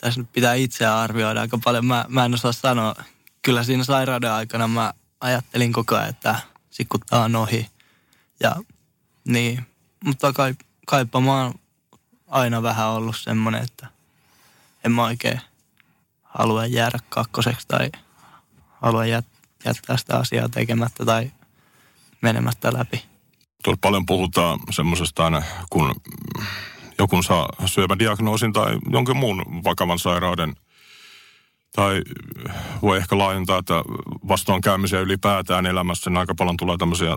tässä 0.00 0.20
nyt 0.20 0.32
pitää 0.32 0.54
itse 0.54 0.86
arvioida 0.86 1.40
aika 1.40 1.58
paljon. 1.64 1.86
Mä, 1.86 2.04
mä 2.08 2.24
en 2.24 2.34
osaa 2.34 2.52
sanoa. 2.52 2.94
Kyllä 3.42 3.64
siinä 3.64 3.84
sairauden 3.84 4.32
aikana 4.32 4.68
mä 4.68 4.94
ajattelin 5.20 5.72
koko 5.72 5.96
ajan, 5.96 6.08
että 6.08 6.36
tämä 7.10 7.24
on 7.24 7.36
ohi. 7.36 7.70
Ja 8.40 8.56
niin, 9.24 9.66
mutta 10.04 10.32
kai, 10.32 10.54
kaipa 10.86 11.20
mä 11.20 11.42
oon 11.42 11.54
aina 12.28 12.62
vähän 12.62 12.88
ollut 12.88 13.16
semmoinen, 13.16 13.62
että 13.62 13.86
en 14.84 14.92
mä 14.92 15.04
oikein 15.04 15.40
halua 16.22 16.66
jäädä 16.66 16.98
kakkoseksi 17.08 17.68
tai 17.68 17.90
halua 18.80 19.04
jät- 19.04 19.48
jättää 19.64 19.96
sitä 19.96 20.16
asiaa 20.18 20.48
tekemättä 20.48 21.04
tai 21.04 21.32
menemättä 22.20 22.72
läpi. 22.72 23.11
Tuolla 23.62 23.78
paljon 23.80 24.06
puhutaan 24.06 24.58
semmoisesta 24.70 25.24
aina, 25.24 25.42
kun 25.70 25.94
joku 26.98 27.22
saa 27.22 27.48
syöpädiagnoosin 27.66 28.52
tai 28.52 28.78
jonkin 28.90 29.16
muun 29.16 29.44
vakavan 29.64 29.98
sairauden, 29.98 30.54
tai 31.74 32.02
voi 32.82 32.96
ehkä 32.96 33.18
laajentaa, 33.18 33.58
että 33.58 33.74
vastoinkäymisiä 34.28 35.00
ylipäätään 35.00 35.66
elämässä, 35.66 36.10
niin 36.10 36.18
aika 36.18 36.34
paljon 36.34 36.56
tulee 36.56 36.76
tämmöisiä 36.76 37.16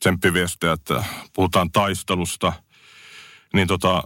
tsemppiviestejä, 0.00 0.72
että 0.72 1.04
puhutaan 1.34 1.72
taistelusta– 1.72 2.52
niin 3.54 3.68
tota, 3.68 4.02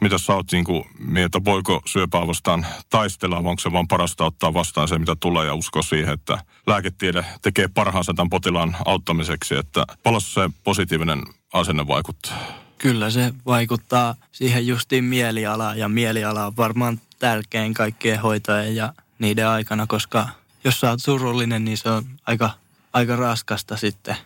mitä 0.00 0.18
sä 0.18 0.34
oot 0.34 0.52
niin 0.52 0.64
kuin, 0.64 0.84
mieltä, 0.98 1.44
voiko 1.44 1.82
syöpää 1.86 2.26
vastaan 2.26 2.66
taistella, 2.90 3.36
onko 3.36 3.58
se 3.58 3.72
vaan 3.72 3.88
parasta 3.88 4.24
ottaa 4.24 4.54
vastaan 4.54 4.88
se, 4.88 4.98
mitä 4.98 5.16
tulee 5.20 5.46
ja 5.46 5.54
usko 5.54 5.82
siihen, 5.82 6.14
että 6.14 6.38
lääketiede 6.66 7.24
tekee 7.42 7.68
parhaansa 7.68 8.14
tämän 8.14 8.30
potilaan 8.30 8.76
auttamiseksi, 8.84 9.54
että 9.54 9.84
palassa 10.02 10.42
se 10.42 10.54
positiivinen 10.64 11.22
asenne 11.52 11.86
vaikuttaa? 11.86 12.36
Kyllä 12.78 13.10
se 13.10 13.32
vaikuttaa 13.46 14.14
siihen 14.32 14.66
justiin 14.66 15.04
mielialaan 15.04 15.78
ja 15.78 15.88
mieliala 15.88 16.46
on 16.46 16.56
varmaan 16.56 17.00
tärkein 17.18 17.74
kaikkien 17.74 18.20
hoitajien 18.20 18.76
ja 18.76 18.92
niiden 19.18 19.48
aikana, 19.48 19.86
koska 19.86 20.28
jos 20.64 20.80
sä 20.80 20.90
oot 20.90 21.00
surullinen, 21.02 21.64
niin 21.64 21.78
se 21.78 21.90
on 21.90 22.04
aika, 22.26 22.50
aika 22.92 23.16
raskasta 23.16 23.76
sitten. 23.76 24.16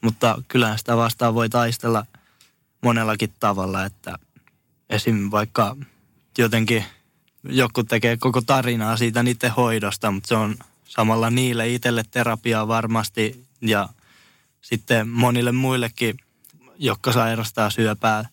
Mutta 0.00 0.42
kyllä 0.48 0.76
sitä 0.76 0.96
vastaan 0.96 1.34
voi 1.34 1.48
taistella– 1.48 2.04
monellakin 2.82 3.32
tavalla, 3.40 3.84
että 3.84 4.18
esim. 4.90 5.30
vaikka 5.30 5.76
jotenkin 6.38 6.84
joku 7.44 7.84
tekee 7.84 8.16
koko 8.16 8.40
tarinaa 8.40 8.96
siitä 8.96 9.22
niiden 9.22 9.50
hoidosta, 9.50 10.10
mutta 10.10 10.28
se 10.28 10.34
on 10.34 10.56
samalla 10.84 11.30
niille 11.30 11.68
itselle 11.68 12.02
terapiaa 12.10 12.68
varmasti 12.68 13.44
ja 13.60 13.88
sitten 14.60 15.08
monille 15.08 15.52
muillekin, 15.52 16.16
jotka 16.78 17.12
sairastaa 17.12 17.70
syöpää 17.70 18.28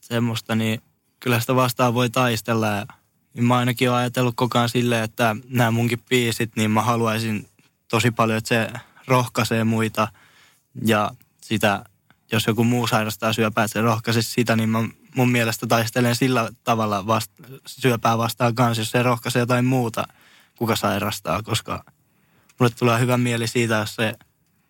semmoista, 0.00 0.54
niin 0.54 0.82
kyllä 1.20 1.40
sitä 1.40 1.54
vastaan 1.54 1.94
voi 1.94 2.10
taistella. 2.10 2.66
Ja 2.66 2.86
niin 3.34 3.44
mä 3.44 3.56
ainakin 3.56 3.90
olen 3.90 4.00
ajatellut 4.00 4.34
koko 4.36 4.58
ajan 4.58 4.68
silleen, 4.68 5.04
että 5.04 5.36
nämä 5.48 5.70
munkin 5.70 6.02
biisit, 6.08 6.56
niin 6.56 6.70
mä 6.70 6.82
haluaisin 6.82 7.48
tosi 7.88 8.10
paljon, 8.10 8.38
että 8.38 8.48
se 8.48 8.70
rohkaisee 9.06 9.64
muita 9.64 10.08
ja 10.84 11.10
sitä 11.40 11.84
jos 12.32 12.46
joku 12.46 12.64
muu 12.64 12.86
sairastaa 12.86 13.32
syöpää, 13.32 13.64
että 13.64 13.72
se 13.72 13.80
rohkaisisi 13.80 14.30
sitä, 14.30 14.56
niin 14.56 14.68
mä 14.68 14.78
mun 15.14 15.30
mielestä 15.30 15.66
taistelen 15.66 16.16
sillä 16.16 16.50
tavalla 16.64 17.06
vasta, 17.06 17.34
syöpää 17.66 18.18
vastaan 18.18 18.54
kanssa, 18.54 18.80
jos 18.80 18.90
se 18.90 19.02
rohkaisee 19.02 19.40
jotain 19.40 19.64
muuta, 19.64 20.08
kuka 20.56 20.76
sairastaa, 20.76 21.42
koska 21.42 21.84
mulle 22.58 22.72
tulee 22.78 22.98
hyvä 22.98 23.18
mieli 23.18 23.46
siitä, 23.46 23.74
jos 23.74 23.94
se, 23.94 24.14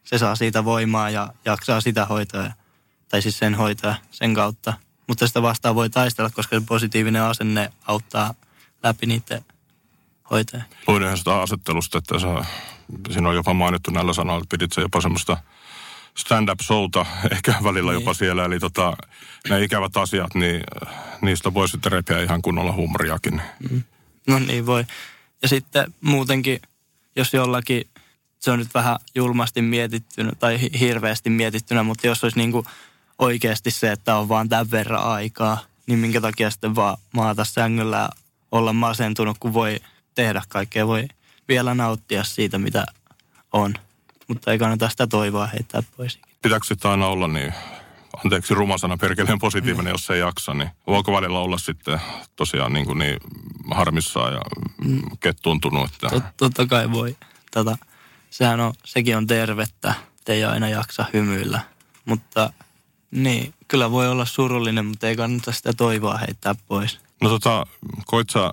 se 0.05 0.19
saa 0.19 0.37
siitä 0.37 0.65
voimaa 0.65 1.11
ja 1.11 1.33
jaksaa 1.45 1.81
sitä 1.81 2.07
hoitoa, 2.07 2.51
tai 3.09 3.23
siis 3.23 3.39
sen 3.39 3.55
hoitoa 3.55 3.95
sen 4.11 4.35
kautta. 4.35 4.75
Mutta 5.07 5.27
sitä 5.27 5.43
vastaan 5.43 5.75
voi 5.75 5.91
taistella, 5.91 6.31
koska 6.31 6.61
se 6.61 6.67
positiivinen 6.67 7.23
asenne 7.23 7.73
auttaa 7.87 8.35
läpi 8.83 9.07
niiden 9.07 9.45
hoitoja. 10.31 10.63
Luin 10.87 11.19
sitä 11.19 11.41
asettelusta, 11.41 11.99
että 11.99 12.19
sä, 12.19 12.45
siinä 13.11 13.29
on 13.29 13.35
jopa 13.35 13.55
mainittu 13.55 13.91
näillä 13.91 14.13
sanoilla, 14.13 14.43
että 14.43 14.57
pidit 14.57 14.73
se 14.73 14.81
jopa 14.81 15.01
semmoista– 15.01 15.37
stand-up-showta 16.21 17.07
ehkä 17.33 17.55
välillä 17.65 17.93
niin. 17.93 18.01
jopa 18.01 18.15
siellä. 18.15 18.45
Eli 18.45 18.59
tota, 18.59 18.97
ne 19.49 19.65
ikävät 19.65 19.97
asiat, 19.97 20.35
niin 20.35 20.63
niistä 21.21 21.55
voi 21.55 21.69
sitten 21.69 21.93
repiä 21.93 22.23
ihan 22.23 22.43
kunnolla 22.43 22.73
huumoriakin. 22.73 23.43
Mm. 23.71 23.83
No 24.27 24.39
niin 24.39 24.67
voi. 24.67 24.85
Ja 25.43 25.49
sitten 25.49 25.95
muutenkin, 26.01 26.61
jos 27.17 27.35
jollakin, 27.35 27.85
se 28.39 28.51
on 28.51 28.59
nyt 28.59 28.75
vähän 28.75 28.97
julmasti 29.15 29.63
mietittynä 29.63 30.33
tai 30.39 30.59
hirveästi 30.81 31.31
mietittynä, 31.31 31.83
mutta 31.83 32.07
jos 32.07 32.25
olisi 32.25 32.39
niin 32.39 32.53
kuin 32.53 32.67
oikeasti 33.19 33.71
se, 33.71 33.93
että 33.93 34.17
on 34.17 34.29
vaan 34.29 34.49
tämän 34.49 34.71
verran 34.71 35.03
aikaa, 35.03 35.59
niin 35.87 35.99
minkä 35.99 36.21
takia 36.21 36.51
sitten 36.51 36.75
vaan 36.75 36.97
maata 37.13 37.45
sängyllä 37.45 37.97
ja 37.97 38.09
olla 38.53 38.73
masentunut, 38.73 39.37
kun 39.41 39.55
voi 39.55 39.81
tehdä 40.15 40.43
kaikkea, 40.49 40.87
voi 40.87 41.09
vielä 41.49 41.75
nauttia 41.75 42.25
siitä, 42.25 42.59
mitä 42.59 42.87
on 43.53 43.75
mutta 44.31 44.53
ei 44.53 44.59
kannata 44.59 44.89
sitä 44.89 45.07
toivoa 45.07 45.47
heittää 45.47 45.83
pois. 45.97 46.19
Pitääkö 46.43 46.67
sitä 46.67 46.91
aina 46.91 47.07
olla 47.07 47.29
niin, 47.29 47.55
anteeksi 48.25 48.55
rumasana 48.55 48.97
perkeleen 48.97 49.39
positiivinen, 49.39 49.87
mm. 49.87 49.91
jos 49.91 50.11
ei 50.11 50.21
jaksa, 50.21 50.55
niin 50.55 50.71
voiko 50.87 51.13
välillä 51.13 51.39
olla 51.39 51.59
sitten 51.59 52.01
tosiaan 52.37 52.73
niin, 52.73 52.87
kuin 52.87 52.99
niin 52.99 53.17
harmissaan 53.71 54.33
ja 54.33 54.41
mm. 54.85 55.03
kettuuntunut? 55.21 55.91
Että... 55.93 56.09
Tot, 56.09 56.23
totta 56.37 56.67
kai 56.67 56.93
voi. 56.93 57.17
Tätä, 57.51 57.77
sehän 58.31 58.61
on, 58.61 58.75
sekin 58.85 59.17
on 59.17 59.27
tervettä, 59.27 59.95
ei 60.31 60.45
aina 60.45 60.69
jaksa 60.69 61.05
hymyillä. 61.13 61.61
Mutta 62.05 62.53
niin, 63.11 63.55
kyllä 63.69 63.91
voi 63.91 64.09
olla 64.09 64.25
surullinen, 64.25 64.87
mutta 64.87 65.09
ei 65.09 65.17
kannata 65.17 65.53
sitä 65.53 65.73
toivoa 65.73 66.19
heittää 66.19 66.55
pois. 66.69 67.01
No 67.23 67.29
tota, 67.29 67.67
koit 68.07 68.31
sä 68.31 68.53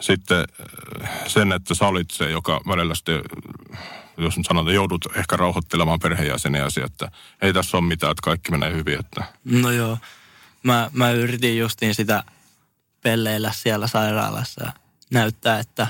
sitten 0.00 0.44
sen, 1.26 1.52
että 1.52 1.74
sä 1.74 1.86
olit 1.86 2.10
se, 2.10 2.30
joka 2.30 2.60
välillä 2.68 2.94
sitten 2.94 3.22
jos 4.16 4.36
nyt 4.36 4.46
sanotaan, 4.46 4.74
joudut 4.74 5.06
ehkä 5.16 5.36
rauhoittelemaan 5.36 5.98
perheenjäseniä 5.98 6.66
että 6.84 7.10
ei 7.42 7.52
tässä 7.52 7.76
ole 7.76 7.86
mitään, 7.86 8.10
että 8.10 8.22
kaikki 8.22 8.50
menee 8.50 8.72
hyvin. 8.72 9.00
Että. 9.00 9.24
No 9.44 9.70
joo, 9.70 9.98
mä, 10.62 10.90
mä 10.92 11.10
yritin 11.10 11.58
justiin 11.58 11.94
sitä 11.94 12.24
pelleillä 13.02 13.52
siellä 13.52 13.86
sairaalassa 13.86 14.64
ja 14.64 14.72
näyttää, 15.10 15.58
että 15.58 15.86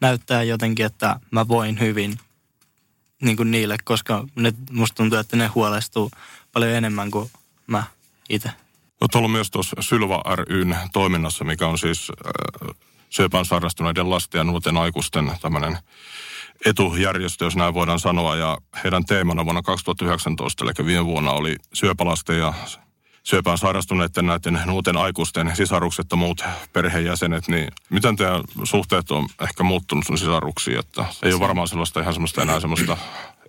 näyttää 0.00 0.42
jotenkin, 0.42 0.86
että 0.86 1.20
mä 1.30 1.48
voin 1.48 1.80
hyvin 1.80 2.18
niin 3.22 3.36
kuin 3.36 3.50
niille, 3.50 3.76
koska 3.84 4.24
ne, 4.36 4.52
musta 4.70 4.96
tuntuu, 4.96 5.18
että 5.18 5.36
ne 5.36 5.46
huolestuu 5.46 6.10
paljon 6.52 6.72
enemmän 6.72 7.10
kuin 7.10 7.30
mä 7.66 7.84
itse. 8.28 8.50
Olet 9.00 9.14
ollut 9.14 9.32
myös 9.32 9.50
tuossa 9.50 9.76
Sylva 9.80 10.22
ryn 10.36 10.76
toiminnassa, 10.92 11.44
mikä 11.44 11.66
on 11.66 11.78
siis 11.78 12.12
äh, 12.26 12.76
syöpään 13.10 13.44
sairastuneiden 13.44 14.10
lasten 14.10 14.38
ja 14.38 14.44
nuorten 14.44 14.76
aikuisten 14.76 15.32
tämmöinen 15.40 15.78
etujärjestö, 16.66 17.44
jos 17.44 17.56
näin 17.56 17.74
voidaan 17.74 18.00
sanoa. 18.00 18.36
Ja 18.36 18.58
heidän 18.84 19.04
teemana 19.04 19.44
vuonna 19.44 19.62
2019, 19.62 20.64
eli 20.64 20.86
viime 20.86 21.04
vuonna, 21.04 21.30
oli 21.30 21.56
syöpälasten 21.72 22.38
ja 22.38 22.54
syöpään 23.22 23.58
sairastuneiden 23.58 24.26
näiden 24.26 24.60
nuorten 24.66 24.96
aikuisten 24.96 25.56
sisarukset 25.56 26.06
ja 26.10 26.16
muut 26.16 26.44
perheenjäsenet, 26.72 27.48
niin 27.48 27.68
miten 27.90 28.16
teidän 28.16 28.42
suhteet 28.64 29.10
on 29.10 29.28
ehkä 29.42 29.62
muuttunut 29.62 30.06
sun 30.06 30.18
sisaruksiin, 30.18 30.78
että 30.78 31.04
ei 31.22 31.32
ole 31.32 31.40
varmaan 31.40 31.68
sellaista 31.68 32.00
ihan 32.00 32.12
semmoista 32.12 32.42
enää 32.42 32.60
semmoista, 32.60 32.96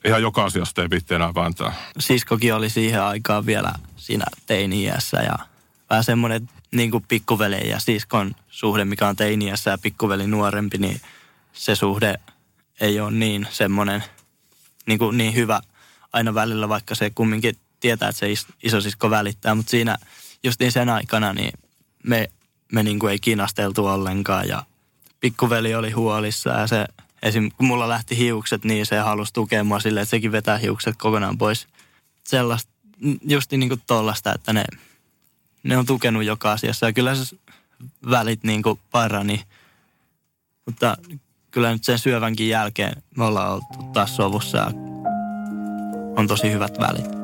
ihan 0.06 0.22
joka 0.22 0.44
asiasta 0.44 0.82
ei 0.82 0.90
viitti 0.90 1.14
enää 1.14 1.34
vääntää. 1.36 1.74
Siskokin 2.00 2.54
oli 2.54 2.70
siihen 2.70 3.04
aikaan 3.04 3.46
vielä 3.46 3.74
siinä 3.96 4.26
teini-iässä 4.46 5.18
ja 5.18 5.36
vähän 5.90 6.04
semmoinen 6.04 6.50
niin 6.72 6.92
kuin 6.92 7.06
pikkuveli 7.08 7.70
ja 7.70 7.80
siskon 7.80 8.36
suhde, 8.50 8.86
mikä 8.86 9.08
on 9.08 9.16
teini-iässä 9.16 9.72
ja 9.72 9.78
pikkuveli 9.78 10.28
nuorempi, 10.28 10.78
niin 10.78 11.02
se 11.54 11.76
suhde 11.76 12.20
ei 12.82 13.00
ole 13.00 13.12
niin 13.12 13.48
semmoinen 13.50 14.04
niin, 14.86 15.00
kuin 15.00 15.18
niin 15.18 15.36
hyvä 15.36 15.62
aina 16.14 16.34
välillä, 16.34 16.70
vaikka 16.70 16.96
se 16.96 17.10
kumminkin 17.10 17.56
tietää, 17.80 18.10
että 18.10 18.20
se 18.20 18.28
isosisko 18.64 19.10
välittää. 19.10 19.56
Mutta 19.56 19.70
siinä 19.70 19.98
justiin 20.44 20.72
sen 20.72 20.90
aikana 20.90 21.34
niin 21.34 21.54
me, 22.04 22.30
me 22.72 22.84
niin 22.84 23.00
kuin 23.00 23.12
ei 23.12 23.20
kinasteltu 23.20 23.88
ollenkaan 23.88 24.48
ja 24.48 24.64
pikkuveli 25.20 25.76
oli 25.76 25.92
huolissa 25.92 26.50
ja 26.50 26.68
se 26.68 26.86
esim. 27.22 27.52
kun 27.58 27.68
mulla 27.68 27.90
lähti 27.90 28.18
hiukset, 28.18 28.64
niin 28.64 28.86
se 28.86 29.00
halusi 29.00 29.34
tukea 29.34 29.64
mua 29.64 29.80
silleen, 29.80 30.02
että 30.02 30.10
sekin 30.10 30.32
vetää 30.32 30.58
hiukset 30.58 30.96
kokonaan 30.98 31.38
pois. 31.38 31.68
Sellaista, 32.24 32.72
justi 33.28 33.58
niin 33.58 33.70
kuin 33.70 33.82
tollasta, 33.88 34.34
että 34.34 34.54
ne, 34.54 34.64
ne 35.64 35.78
on 35.78 35.86
tukenut 35.86 36.24
joka 36.24 36.52
asiassa 36.52 36.86
ja 36.86 36.94
kyllä 36.94 37.16
se 37.16 37.38
välit 38.10 38.44
niin 38.44 38.64
kuin 38.64 38.80
parani. 38.92 39.44
Mutta 40.66 40.98
kyllä 41.52 41.74
nyt 41.74 41.84
sen 41.84 42.00
syövänkin 42.00 42.50
jälkeen 42.50 43.04
me 43.18 43.24
ollaan 43.24 43.54
oltu 43.54 43.66
taas 43.94 44.16
sovussa 44.16 44.72
on 46.18 46.28
tosi 46.28 46.52
hyvät 46.52 46.80
välit. 46.80 47.21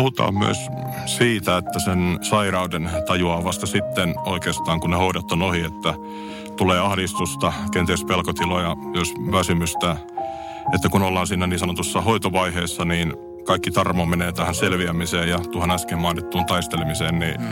Puhutaan 0.00 0.38
myös 0.38 0.58
siitä, 1.06 1.56
että 1.56 1.78
sen 1.78 2.18
sairauden 2.22 2.90
tajuaa 3.06 3.44
vasta 3.44 3.66
sitten 3.66 4.14
oikeastaan, 4.26 4.80
kun 4.80 4.90
ne 4.90 4.96
hoidot 4.96 5.32
on 5.32 5.42
ohi, 5.42 5.60
että 5.60 5.94
tulee 6.56 6.78
ahdistusta, 6.78 7.52
kenties 7.72 8.04
pelkotiloja, 8.04 8.76
jos 8.94 9.14
väsymystä. 9.32 9.96
Että 10.74 10.88
kun 10.88 11.02
ollaan 11.02 11.26
siinä 11.26 11.46
niin 11.46 11.58
sanotussa 11.58 12.00
hoitovaiheessa, 12.00 12.84
niin 12.84 13.14
kaikki 13.44 13.70
tarmo 13.70 14.06
menee 14.06 14.32
tähän 14.32 14.54
selviämiseen 14.54 15.28
ja 15.28 15.38
tuohon 15.38 15.70
äsken 15.70 15.98
mainittuun 15.98 16.46
taistelemiseen, 16.46 17.18
niin 17.18 17.40
mm. 17.40 17.46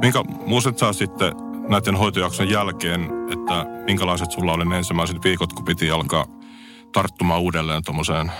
minkä 0.00 0.22
muistat 0.46 0.78
sä 0.78 0.92
sitten 0.92 1.32
näiden 1.68 1.96
hoitojakson 1.96 2.50
jälkeen, 2.50 3.08
että 3.32 3.66
minkälaiset 3.86 4.30
sulla 4.30 4.52
oli 4.52 4.64
ne 4.64 4.76
ensimmäiset 4.76 5.24
viikot, 5.24 5.52
kun 5.52 5.64
piti 5.64 5.90
alkaa 5.90 6.26
tarttumaan 6.92 7.40
uudelleen 7.40 7.84
tuommoiseen, 7.84 8.32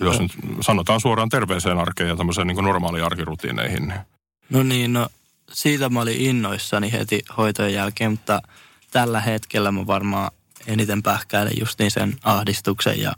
jos 0.00 0.20
nyt 0.20 0.32
sanotaan 0.60 1.00
suoraan 1.00 1.28
terveeseen 1.28 1.78
arkeen 1.78 2.08
ja 2.08 2.16
tämmöiseen 2.16 2.46
niin 2.46 2.64
normaaliin 2.64 3.04
arkirutiineihin. 3.04 3.94
No 4.50 4.62
niin, 4.62 4.92
no 4.92 5.08
siitä 5.52 5.88
mä 5.88 6.00
olin 6.00 6.20
innoissani 6.20 6.92
heti 6.92 7.24
hoitojen 7.36 7.74
jälkeen, 7.74 8.10
mutta 8.10 8.42
tällä 8.90 9.20
hetkellä 9.20 9.72
mä 9.72 9.86
varmaan 9.86 10.30
eniten 10.66 11.02
pähkäilen 11.02 11.52
just 11.60 11.78
niin 11.78 11.90
sen 11.90 12.16
ahdistuksen 12.24 13.00
ja 13.00 13.12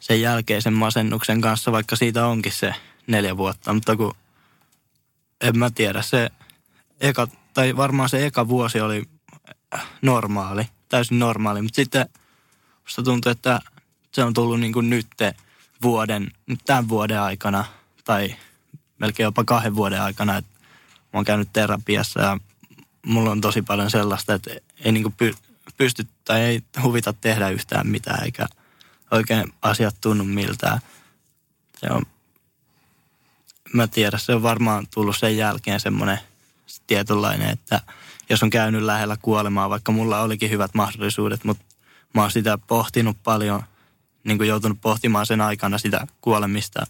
sen 0.00 0.20
jälkeisen 0.20 0.72
masennuksen 0.72 1.40
kanssa, 1.40 1.72
vaikka 1.72 1.96
siitä 1.96 2.26
onkin 2.26 2.52
se 2.52 2.74
neljä 3.06 3.36
vuotta. 3.36 3.72
Mutta 3.72 3.96
kun 3.96 4.14
en 5.40 5.58
mä 5.58 5.70
tiedä, 5.70 6.02
se 6.02 6.30
eka, 7.00 7.28
tai 7.54 7.76
varmaan 7.76 8.08
se 8.08 8.26
eka 8.26 8.48
vuosi 8.48 8.80
oli 8.80 9.02
normaali, 10.02 10.66
täysin 10.88 11.18
normaali, 11.18 11.62
mutta 11.62 11.76
sitten 11.76 12.08
musta 12.82 13.02
tuntuu, 13.02 13.32
että 13.32 13.60
se 14.12 14.24
on 14.24 14.34
tullut 14.34 14.60
niin 14.60 14.72
kuin 14.72 14.90
nyt 14.90 15.06
vuoden, 15.86 16.30
tämän 16.66 16.88
vuoden 16.88 17.20
aikana 17.20 17.64
tai 18.04 18.36
melkein 18.98 19.24
jopa 19.24 19.44
kahden 19.44 19.76
vuoden 19.76 20.02
aikana, 20.02 20.36
että 20.36 20.50
mä 21.12 21.18
oon 21.18 21.24
käynyt 21.24 21.48
terapiassa 21.52 22.20
ja 22.20 22.38
mulla 23.06 23.30
on 23.30 23.40
tosi 23.40 23.62
paljon 23.62 23.90
sellaista, 23.90 24.34
että 24.34 24.50
ei 24.84 24.92
niin 24.92 25.02
kuin 25.02 25.34
pysty 25.76 26.06
tai 26.24 26.40
ei 26.40 26.62
huvita 26.82 27.12
tehdä 27.12 27.48
yhtään 27.48 27.86
mitään 27.86 28.24
eikä 28.24 28.46
oikein 29.10 29.52
asiat 29.62 29.96
tunnu 30.00 30.24
miltään. 30.24 30.80
Se 31.76 31.86
on, 31.90 32.02
mä 33.72 33.86
tiedän, 33.86 34.20
se 34.20 34.34
on 34.34 34.42
varmaan 34.42 34.86
tullut 34.94 35.16
sen 35.16 35.36
jälkeen 35.36 35.80
semmoinen 35.80 36.18
tietynlainen, 36.86 37.50
että 37.50 37.80
jos 38.30 38.42
on 38.42 38.50
käynyt 38.50 38.82
lähellä 38.82 39.16
kuolemaa, 39.22 39.70
vaikka 39.70 39.92
mulla 39.92 40.20
olikin 40.20 40.50
hyvät 40.50 40.74
mahdollisuudet, 40.74 41.44
mutta 41.44 41.64
mä 42.14 42.20
oon 42.20 42.30
sitä 42.30 42.58
pohtinut 42.58 43.16
paljon, 43.24 43.62
niin 44.26 44.38
kuin 44.38 44.48
joutunut 44.48 44.80
pohtimaan 44.80 45.26
sen 45.26 45.40
aikana 45.40 45.78
sitä 45.78 46.06
kuolemista, 46.20 46.86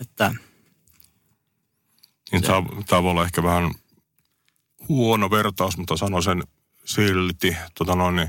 että 0.00 0.34
niin 2.32 2.42
tämä 2.86 3.02
voi 3.02 3.10
olla 3.10 3.24
ehkä 3.24 3.42
vähän 3.42 3.70
huono 4.88 5.30
vertaus, 5.30 5.78
mutta 5.78 5.96
sanon 5.96 6.22
sen 6.22 6.42
silti. 6.84 7.56
Tota 7.74 7.94
noin, 7.94 8.16
niin 8.16 8.28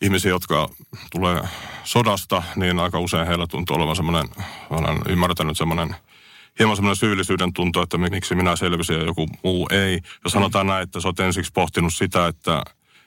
ihmisiä, 0.00 0.30
jotka 0.30 0.68
tulee 1.10 1.42
sodasta, 1.84 2.42
niin 2.56 2.78
aika 2.78 2.98
usein 2.98 3.26
heillä 3.26 3.46
tuntuu 3.46 3.76
olevan 3.76 3.96
semmoinen, 3.96 4.28
olen 4.70 4.98
ymmärtänyt 5.08 5.58
semmoinen 5.58 5.96
hieman 6.58 6.76
semmoinen 6.76 6.96
syyllisyyden 6.96 7.52
tunto, 7.52 7.82
että 7.82 7.98
miksi 7.98 8.34
minä 8.34 8.56
selvisin 8.56 8.96
ja 8.96 9.04
joku 9.04 9.28
muu 9.44 9.68
ei. 9.70 10.00
Ja 10.24 10.30
sanotaan 10.30 10.66
näin, 10.66 10.82
että 10.82 11.00
sä 11.00 11.08
oot 11.08 11.20
ensiksi 11.20 11.52
pohtinut 11.52 11.94
sitä, 11.94 12.26
että, 12.26 12.64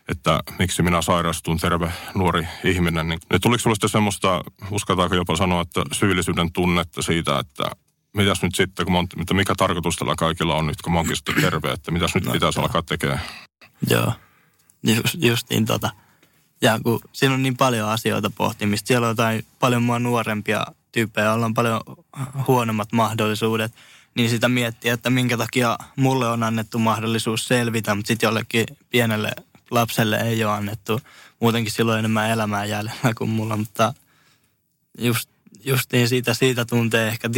että 0.10 0.40
miksi 0.60 0.84
minä 0.84 1.02
sairastun, 1.02 1.58
terve 1.58 1.94
nuori 2.16 2.48
ihminen. 2.64 3.08
Niin, 3.08 3.20
niin 3.32 3.42
tuliko 3.42 3.62
sinulle 3.62 3.90
semmoista, 3.90 4.44
uskotaanko 4.72 5.16
jopa 5.16 5.36
sanoa, 5.36 5.62
että 5.62 5.84
syyllisyyden 5.92 6.52
tunnetta 6.52 7.02
siitä, 7.02 7.40
että 7.40 7.64
mitäs 8.14 8.42
nyt 8.42 8.56
sitten, 8.56 8.86
kun 8.86 8.94
mä, 8.94 9.04
että 9.22 9.34
mikä 9.34 9.54
tarkoitus 9.58 9.96
tällä 9.96 10.16
kaikilla 10.18 10.56
on 10.56 10.68
nyt, 10.68 10.82
kun 10.82 10.94
mä 10.94 11.00
oonkin 11.00 11.16
sitten 11.16 11.36
terve, 11.42 11.72
että 11.72 11.92
mitäs 11.92 12.16
nyt 12.16 12.26
no, 12.26 12.32
pitäisi 12.32 12.60
alkaa 12.60 12.82
tekemään? 12.82 13.22
Joo, 13.90 14.14
just, 14.84 15.16
justiin 15.22 15.66
tota. 15.66 15.90
Ja 16.62 16.80
kun 16.84 17.00
siinä 17.12 17.36
on 17.36 17.44
niin 17.44 17.58
paljon 17.58 17.90
asioita 17.90 18.30
pohtimista, 18.30 18.88
siellä 18.88 19.08
on 19.08 19.12
jotain 19.12 19.46
paljon 19.60 19.84
mua 19.84 20.00
nuorempia 20.00 20.66
tyyppejä, 20.92 21.28
joilla 21.28 21.46
on 21.46 21.54
paljon 21.54 21.82
huonommat 22.48 22.92
mahdollisuudet, 22.92 23.74
niin 24.16 24.30
sitä 24.30 24.50
miettiä, 24.50 24.94
että 24.94 25.10
minkä 25.10 25.38
takia 25.38 25.78
mulle 25.96 26.28
on 26.30 26.44
annettu 26.44 26.80
mahdollisuus 26.80 27.48
selvitä, 27.48 27.96
mutta 27.96 28.08
sitten 28.08 28.28
jollekin 28.28 28.66
pienelle 28.90 29.32
lapselle 29.72 30.18
ei 30.18 30.44
ole 30.44 30.54
annettu. 30.54 31.02
Muutenkin 31.40 31.72
silloin 31.72 32.00
enemmän 32.00 32.30
elämää 32.30 32.66
jäljellä 32.66 33.14
kuin 33.18 33.30
mulla, 33.30 33.58
mutta 33.58 33.94
just, 34.98 35.30
justiin 35.64 36.10
siitä, 36.10 36.34
siitä 36.34 36.66
tuntee 36.66 37.08
ehkä 37.08 37.30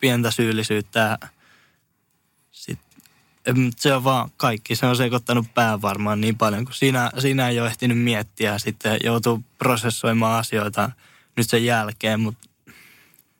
pientä 0.00 0.30
syyllisyyttä. 0.30 1.18
Sitten, 2.52 3.72
se 3.76 3.94
on 3.94 4.04
vaan 4.04 4.30
kaikki. 4.36 4.76
Se 4.76 4.86
on 4.86 4.96
sekoittanut 4.96 5.54
pää 5.54 5.82
varmaan 5.82 6.20
niin 6.20 6.38
paljon, 6.38 6.64
kun 6.64 6.74
siinä, 6.74 7.10
siinä 7.18 7.48
ei 7.48 7.60
ole 7.60 7.68
ehtinyt 7.68 7.98
miettiä. 7.98 8.58
Sitten 8.58 8.98
joutuu 9.04 9.44
prosessoimaan 9.58 10.38
asioita 10.38 10.90
nyt 11.36 11.50
sen 11.50 11.64
jälkeen, 11.64 12.20
mutta 12.20 12.48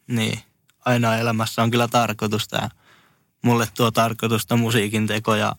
niin, 0.07 0.39
aina 0.85 1.17
elämässä 1.17 1.63
on 1.63 1.71
kyllä 1.71 1.89
tarkoitusta. 1.89 2.57
Ja 2.57 2.69
mulle 3.43 3.69
tuo 3.77 3.91
tarkoitusta 3.91 4.57
musiikin 4.57 5.07
teko 5.07 5.35
ja 5.35 5.57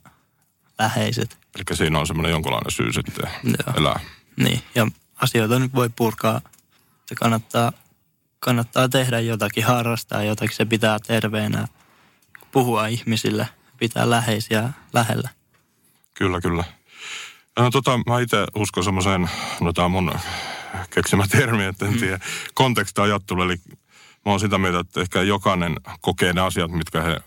läheiset. 0.80 1.38
Eli 1.56 1.78
siinä 1.78 2.00
on 2.00 2.08
semmoinen 2.08 2.32
jonkunlainen 2.32 2.72
syy 2.72 2.94
sitten 2.94 3.30
Joo. 3.44 3.76
elää. 3.78 4.00
Niin, 4.38 4.62
ja 4.76 4.88
asioita 5.16 5.60
nyt 5.60 5.76
voi 5.76 5.90
purkaa. 5.96 6.42
Se 7.06 7.16
kannattaa 7.16 7.72
kannattaa 8.44 8.90
tehdä 8.90 9.20
jotakin, 9.20 9.64
harrastaa 9.64 10.24
jotakin, 10.24 10.56
se 10.56 10.66
pitää 10.66 11.00
terveenä, 11.00 11.68
puhua 12.52 12.88
ihmisille, 12.88 13.48
pitää 13.78 14.10
läheisiä 14.10 14.70
lähellä. 14.94 15.30
Kyllä, 16.14 16.42
kyllä. 16.42 16.64
No, 17.60 17.72
tota, 17.72 18.00
mä 18.08 18.20
itse 18.20 18.46
uskon 18.56 18.84
semmoiseen, 18.84 19.30
no 19.62 19.74
tämä 19.74 19.86
on 19.86 19.92
mun 19.92 20.12
keksimä 20.90 21.28
termi, 21.28 21.64
että 21.64 21.86
en 21.86 21.94
mm. 21.94 22.00
tiedä, 22.00 22.20
kontekstiajattelu, 22.54 23.42
eli 23.42 23.56
mä 24.26 24.32
oon 24.32 24.40
sitä 24.40 24.58
mieltä, 24.58 24.80
että 24.80 25.02
ehkä 25.02 25.22
jokainen 25.22 25.76
kokee 26.02 26.34
ne 26.34 26.42
asiat, 26.42 26.72
mitkä 26.72 27.02
he, 27.02 27.22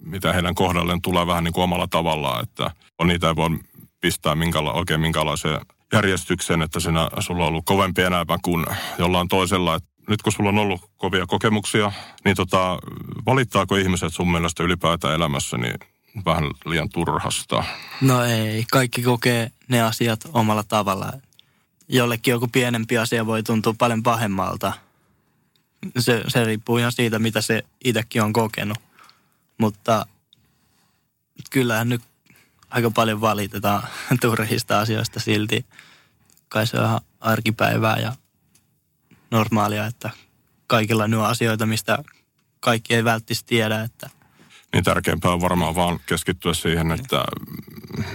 mitä 0.00 0.32
heidän 0.32 0.54
kohdalleen 0.54 1.02
tulee 1.02 1.26
vähän 1.26 1.44
niin 1.44 1.52
kuin 1.52 1.64
omalla 1.64 1.88
tavallaan, 1.88 2.42
että 2.42 2.70
on 2.98 3.06
niitä 3.08 3.28
ei 3.28 3.36
voi 3.36 3.50
pistää 4.00 4.34
minkäla, 4.34 4.72
oikein 4.72 5.00
minkälaiseen 5.00 5.60
järjestykseen, 5.92 6.62
että 6.62 6.80
sinä, 6.80 7.08
sulla 7.20 7.42
on 7.42 7.48
ollut 7.48 7.64
kovempi 7.64 8.02
elämä 8.02 8.38
kuin 8.42 8.66
jollain 8.98 9.28
toisella. 9.28 9.74
Että 9.74 9.88
nyt 10.08 10.22
kun 10.22 10.32
sulla 10.32 10.48
on 10.48 10.58
ollut 10.58 10.90
kovia 10.96 11.26
kokemuksia, 11.26 11.92
niin 12.24 12.36
tota, 12.36 12.78
valittaako 13.26 13.76
ihmiset 13.76 14.14
sun 14.14 14.30
mielestä 14.30 14.62
ylipäätään 14.62 15.14
elämässä 15.14 15.56
niin 15.56 15.78
vähän 16.24 16.50
liian 16.66 16.88
turhasta? 16.88 17.64
No 18.00 18.24
ei, 18.24 18.64
kaikki 18.70 19.02
kokee 19.02 19.50
ne 19.68 19.82
asiat 19.82 20.20
omalla 20.32 20.62
tavalla. 20.62 21.12
Jollekin 21.88 22.32
joku 22.32 22.48
pienempi 22.52 22.98
asia 22.98 23.26
voi 23.26 23.42
tuntua 23.42 23.74
paljon 23.78 24.02
pahemmalta. 24.02 24.72
Se, 25.98 26.22
se 26.28 26.44
riippuu 26.44 26.78
ihan 26.78 26.92
siitä, 26.92 27.18
mitä 27.18 27.40
se 27.40 27.62
itsekin 27.84 28.22
on 28.22 28.32
kokenut. 28.32 28.78
Mutta 29.58 30.06
kyllähän 31.50 31.88
nyt 31.88 32.02
aika 32.70 32.90
paljon 32.90 33.20
valitetaan 33.20 33.82
turhista 34.20 34.80
asioista 34.80 35.20
silti. 35.20 35.66
Kai 36.48 36.66
se 36.66 36.78
on 36.78 36.84
ihan 36.84 37.00
arkipäivää 37.20 37.96
ja 37.96 38.12
normaalia, 39.30 39.86
että 39.86 40.10
kaikilla 40.66 41.08
nuo 41.08 41.24
asioita, 41.24 41.66
mistä 41.66 41.98
kaikki 42.60 42.94
ei 42.94 43.04
välttämättä 43.04 43.46
tiedä. 43.46 43.82
Että... 43.82 44.10
Niin 44.72 44.84
tärkeämpää 44.84 45.30
on 45.30 45.40
varmaan 45.40 45.74
vaan 45.74 46.00
keskittyä 46.06 46.54
siihen, 46.54 46.92
että 46.92 47.24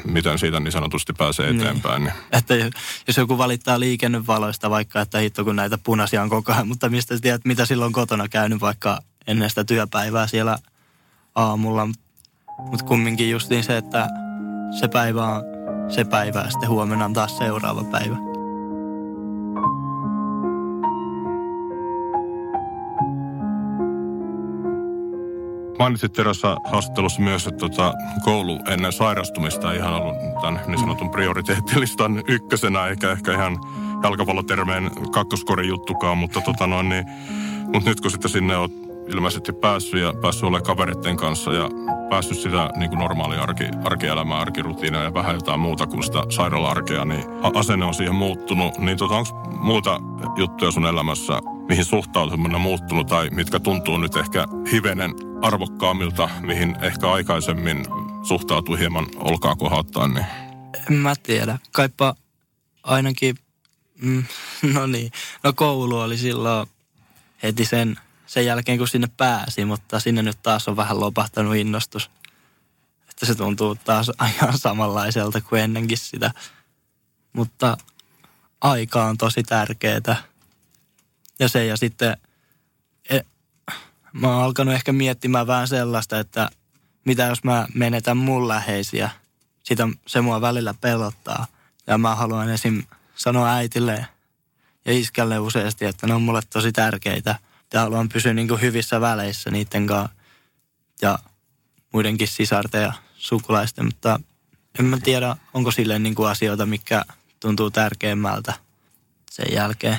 miten 0.05 0.39
siitä 0.39 0.59
niin 0.59 0.71
sanotusti 0.71 1.13
pääsee 1.13 1.51
niin. 1.51 1.61
eteenpäin. 1.61 2.03
Niin. 2.03 2.13
Että 2.31 2.53
jos 3.07 3.17
joku 3.17 3.37
valittaa 3.37 3.79
liikennevaloista 3.79 4.69
vaikka, 4.69 5.01
että 5.01 5.19
hitto 5.19 5.43
kun 5.43 5.55
näitä 5.55 5.77
punaisia 5.77 6.23
on 6.23 6.29
koko 6.29 6.53
ajan, 6.53 6.67
mutta 6.67 6.89
mistä 6.89 7.19
tiedät, 7.19 7.45
mitä 7.45 7.65
silloin 7.65 7.93
kotona 7.93 8.27
käynyt 8.27 8.61
vaikka 8.61 9.01
ennen 9.27 9.49
sitä 9.49 9.63
työpäivää 9.63 10.27
siellä 10.27 10.57
aamulla. 11.35 11.87
Mutta 12.59 12.85
kumminkin 12.85 13.29
just 13.29 13.49
niin 13.49 13.63
se, 13.63 13.77
että 13.77 14.07
se 14.79 14.87
päivä 14.87 15.27
on 15.27 15.43
se 15.89 16.05
päivä 16.05 16.39
ja 16.39 16.49
sitten 16.49 16.69
huomenna 16.69 17.05
on 17.05 17.13
taas 17.13 17.37
seuraava 17.37 17.83
päivä. 17.83 18.15
Mainitsit 25.79 26.19
erässä 26.19 26.55
haastattelussa 26.65 27.21
myös, 27.21 27.47
että 27.47 27.59
tota, 27.59 27.93
koulu 28.23 28.59
ennen 28.67 28.91
sairastumista 28.93 29.71
ei 29.71 29.77
ihan 29.77 29.93
ollut 29.93 30.15
tämän 30.41 30.61
niin 30.67 30.79
sanotun 30.79 31.09
prioriteettilistan 31.09 32.23
ykkösenä, 32.27 32.87
eikä 32.87 33.11
ehkä 33.11 33.33
ihan 33.33 33.57
jalkapallotermeen 34.03 34.91
kakkoskorin 35.11 35.67
juttukaan, 35.67 36.17
mutta, 36.17 36.41
tota 36.41 36.67
noin, 36.67 36.89
niin, 36.89 37.05
mutta 37.73 37.89
nyt 37.89 38.01
kun 38.01 38.11
sitten 38.11 38.31
sinne 38.31 38.57
olet 38.57 38.71
ilmeisesti 39.07 39.53
päässyt 39.53 40.01
ja 40.01 40.13
päässyt 40.21 40.43
olemaan 40.43 40.63
kavereiden 40.63 41.17
kanssa 41.17 41.53
ja 41.53 41.69
päässyt 42.09 42.39
sitä 42.39 42.69
niin 42.75 42.89
kuin 42.89 42.99
normaalia 42.99 43.41
arki, 43.41 43.63
arkielämää, 43.83 44.39
arkirutiinia 44.39 45.03
ja 45.03 45.13
vähän 45.13 45.35
jotain 45.35 45.59
muuta 45.59 45.87
kuin 45.87 46.03
sitä 46.03 46.23
sairaala-arkea, 46.29 47.05
niin 47.05 47.23
asenne 47.53 47.85
on 47.85 47.93
siihen 47.93 48.15
muuttunut. 48.15 48.77
Niin 48.77 48.97
tota, 48.97 49.15
onko 49.15 49.31
muuta 49.61 49.99
juttuja 50.37 50.71
sun 50.71 50.85
elämässä, 50.85 51.39
mihin 51.67 51.85
suhtautuminen 51.85 52.55
on 52.55 52.61
muuttunut 52.61 53.07
tai 53.07 53.29
mitkä 53.29 53.59
tuntuu 53.59 53.97
nyt 53.97 54.15
ehkä 54.15 54.45
hivenen 54.71 55.11
arvokkaammilta, 55.41 56.29
mihin 56.41 56.75
ehkä 56.81 57.11
aikaisemmin 57.11 57.85
suhtautui 58.23 58.79
hieman 58.79 59.07
olkaa 59.15 59.55
kohauttaan? 59.55 60.13
Niin. 60.13 60.25
En 60.89 60.95
mä 60.95 61.13
tiedä. 61.23 61.59
Kaipa 61.71 62.15
ainakin, 62.83 63.35
mm, 64.01 64.23
no 64.73 64.87
niin, 64.87 65.11
no 65.43 65.53
koulu 65.53 65.99
oli 65.99 66.17
silloin 66.17 66.67
heti 67.43 67.65
sen, 67.65 67.95
sen 68.33 68.45
jälkeen, 68.45 68.77
kun 68.77 68.87
sinne 68.87 69.07
pääsi, 69.17 69.65
mutta 69.65 69.99
sinne 69.99 70.21
nyt 70.21 70.37
taas 70.43 70.67
on 70.67 70.75
vähän 70.75 70.99
lopahtanut 70.99 71.55
innostus. 71.55 72.09
Että 73.09 73.25
se 73.25 73.35
tuntuu 73.35 73.75
taas 73.75 74.11
ihan 74.35 74.57
samanlaiselta 74.57 75.41
kuin 75.41 75.61
ennenkin 75.61 75.97
sitä. 75.97 76.31
Mutta 77.33 77.77
aika 78.61 79.05
on 79.05 79.17
tosi 79.17 79.43
tärkeää. 79.43 80.23
Ja 81.39 81.49
se 81.49 81.65
ja 81.65 81.77
sitten 81.77 82.17
e, 83.09 83.19
mä 84.13 84.27
oon 84.27 84.43
alkanut 84.43 84.73
ehkä 84.73 84.93
miettimään 84.93 85.47
vähän 85.47 85.67
sellaista, 85.67 86.19
että 86.19 86.49
mitä 87.05 87.23
jos 87.23 87.43
mä 87.43 87.67
menetän 87.73 88.17
mun 88.17 88.47
läheisiä. 88.47 89.09
Sitä 89.63 89.87
se 90.07 90.21
mua 90.21 90.41
välillä 90.41 90.73
pelottaa. 90.81 91.47
Ja 91.87 91.97
mä 91.97 92.15
haluan 92.15 92.49
esim. 92.49 92.83
sanoa 93.15 93.53
äitille 93.53 94.07
ja 94.85 94.93
iskälle 94.93 95.39
useasti, 95.39 95.85
että 95.85 96.07
ne 96.07 96.13
on 96.13 96.21
mulle 96.21 96.41
tosi 96.49 96.71
tärkeitä. 96.71 97.35
Ja 97.73 97.79
haluan 97.79 98.09
pysyä 98.09 98.33
niin 98.33 98.61
hyvissä 98.61 99.01
väleissä 99.01 99.51
niiden 99.51 99.87
kanssa 99.87 100.15
ja 101.01 101.19
muidenkin 101.93 102.27
sisarten 102.27 102.81
ja 102.81 102.93
sukulaisten, 103.15 103.85
mutta 103.85 104.19
en 104.79 104.85
mä 104.85 104.97
tiedä, 105.03 105.35
onko 105.53 105.71
silleen 105.71 106.03
niin 106.03 106.15
kuin 106.15 106.29
asioita, 106.29 106.65
mikä 106.65 107.05
tuntuu 107.39 107.71
tärkeimmältä 107.71 108.53
sen 109.31 109.45
jälkeen. 109.53 109.97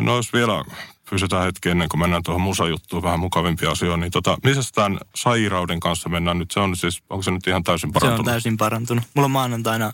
No 0.00 0.16
jos 0.16 0.32
vielä 0.32 0.64
pysytään 1.10 1.44
hetki 1.44 1.68
ennen 1.68 1.88
kuin 1.88 2.00
mennään 2.00 2.22
tuohon 2.22 2.40
musajuttuun 2.40 3.02
vähän 3.02 3.20
mukavimpia 3.20 3.70
asioita, 3.70 3.96
niin 3.96 4.10
tota, 4.10 4.38
missä 4.44 4.72
tämän 4.74 5.00
sairauden 5.14 5.80
kanssa 5.80 6.08
mennään 6.08 6.38
nyt? 6.38 6.50
Se 6.50 6.60
on 6.60 6.76
siis, 6.76 7.02
onko 7.10 7.22
se 7.22 7.30
nyt 7.30 7.46
ihan 7.46 7.64
täysin 7.64 7.92
parantunut? 7.92 8.26
Se 8.26 8.30
on 8.30 8.34
täysin 8.34 8.56
parantunut. 8.56 9.04
Mulla 9.14 9.24
on 9.24 9.30
maanantaina 9.30 9.92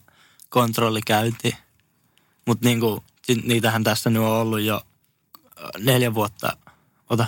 kontrollikäynti, 0.48 1.56
mutta 2.46 2.68
niin 2.68 2.80
kuin, 2.80 3.00
niitähän 3.44 3.84
tässä 3.84 4.10
nyt 4.10 4.22
on 4.22 4.28
ollut 4.28 4.60
jo 4.60 4.82
neljä 5.78 6.14
vuotta, 6.14 6.56
ota, 7.10 7.26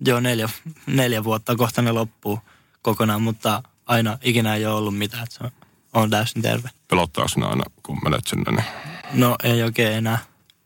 joo 0.00 0.20
neljä, 0.20 0.48
neljä 0.86 1.24
vuotta, 1.24 1.56
kohta 1.56 1.82
ne 1.82 1.92
loppuu 1.92 2.40
kokonaan, 2.82 3.22
mutta 3.22 3.62
aina 3.86 4.18
ikinä 4.22 4.54
ei 4.54 4.66
ole 4.66 4.74
ollut 4.74 4.98
mitään, 4.98 5.22
että 5.22 5.34
se 5.34 5.44
on, 5.44 5.50
on 5.92 6.10
täysin 6.10 6.42
terve. 6.42 6.70
Pelottaako 6.88 7.28
sinä 7.28 7.46
aina, 7.46 7.64
kun 7.82 7.98
menet 8.04 8.26
sinne? 8.26 8.50
Niin? 8.50 8.64
No 9.12 9.36
ei 9.42 9.62
oikein 9.62 9.92
enää. 9.92 10.18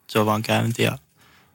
Se 0.07 0.19
on 0.19 0.27
vaan 0.27 0.43
käynti 0.43 0.83
ja 0.83 0.99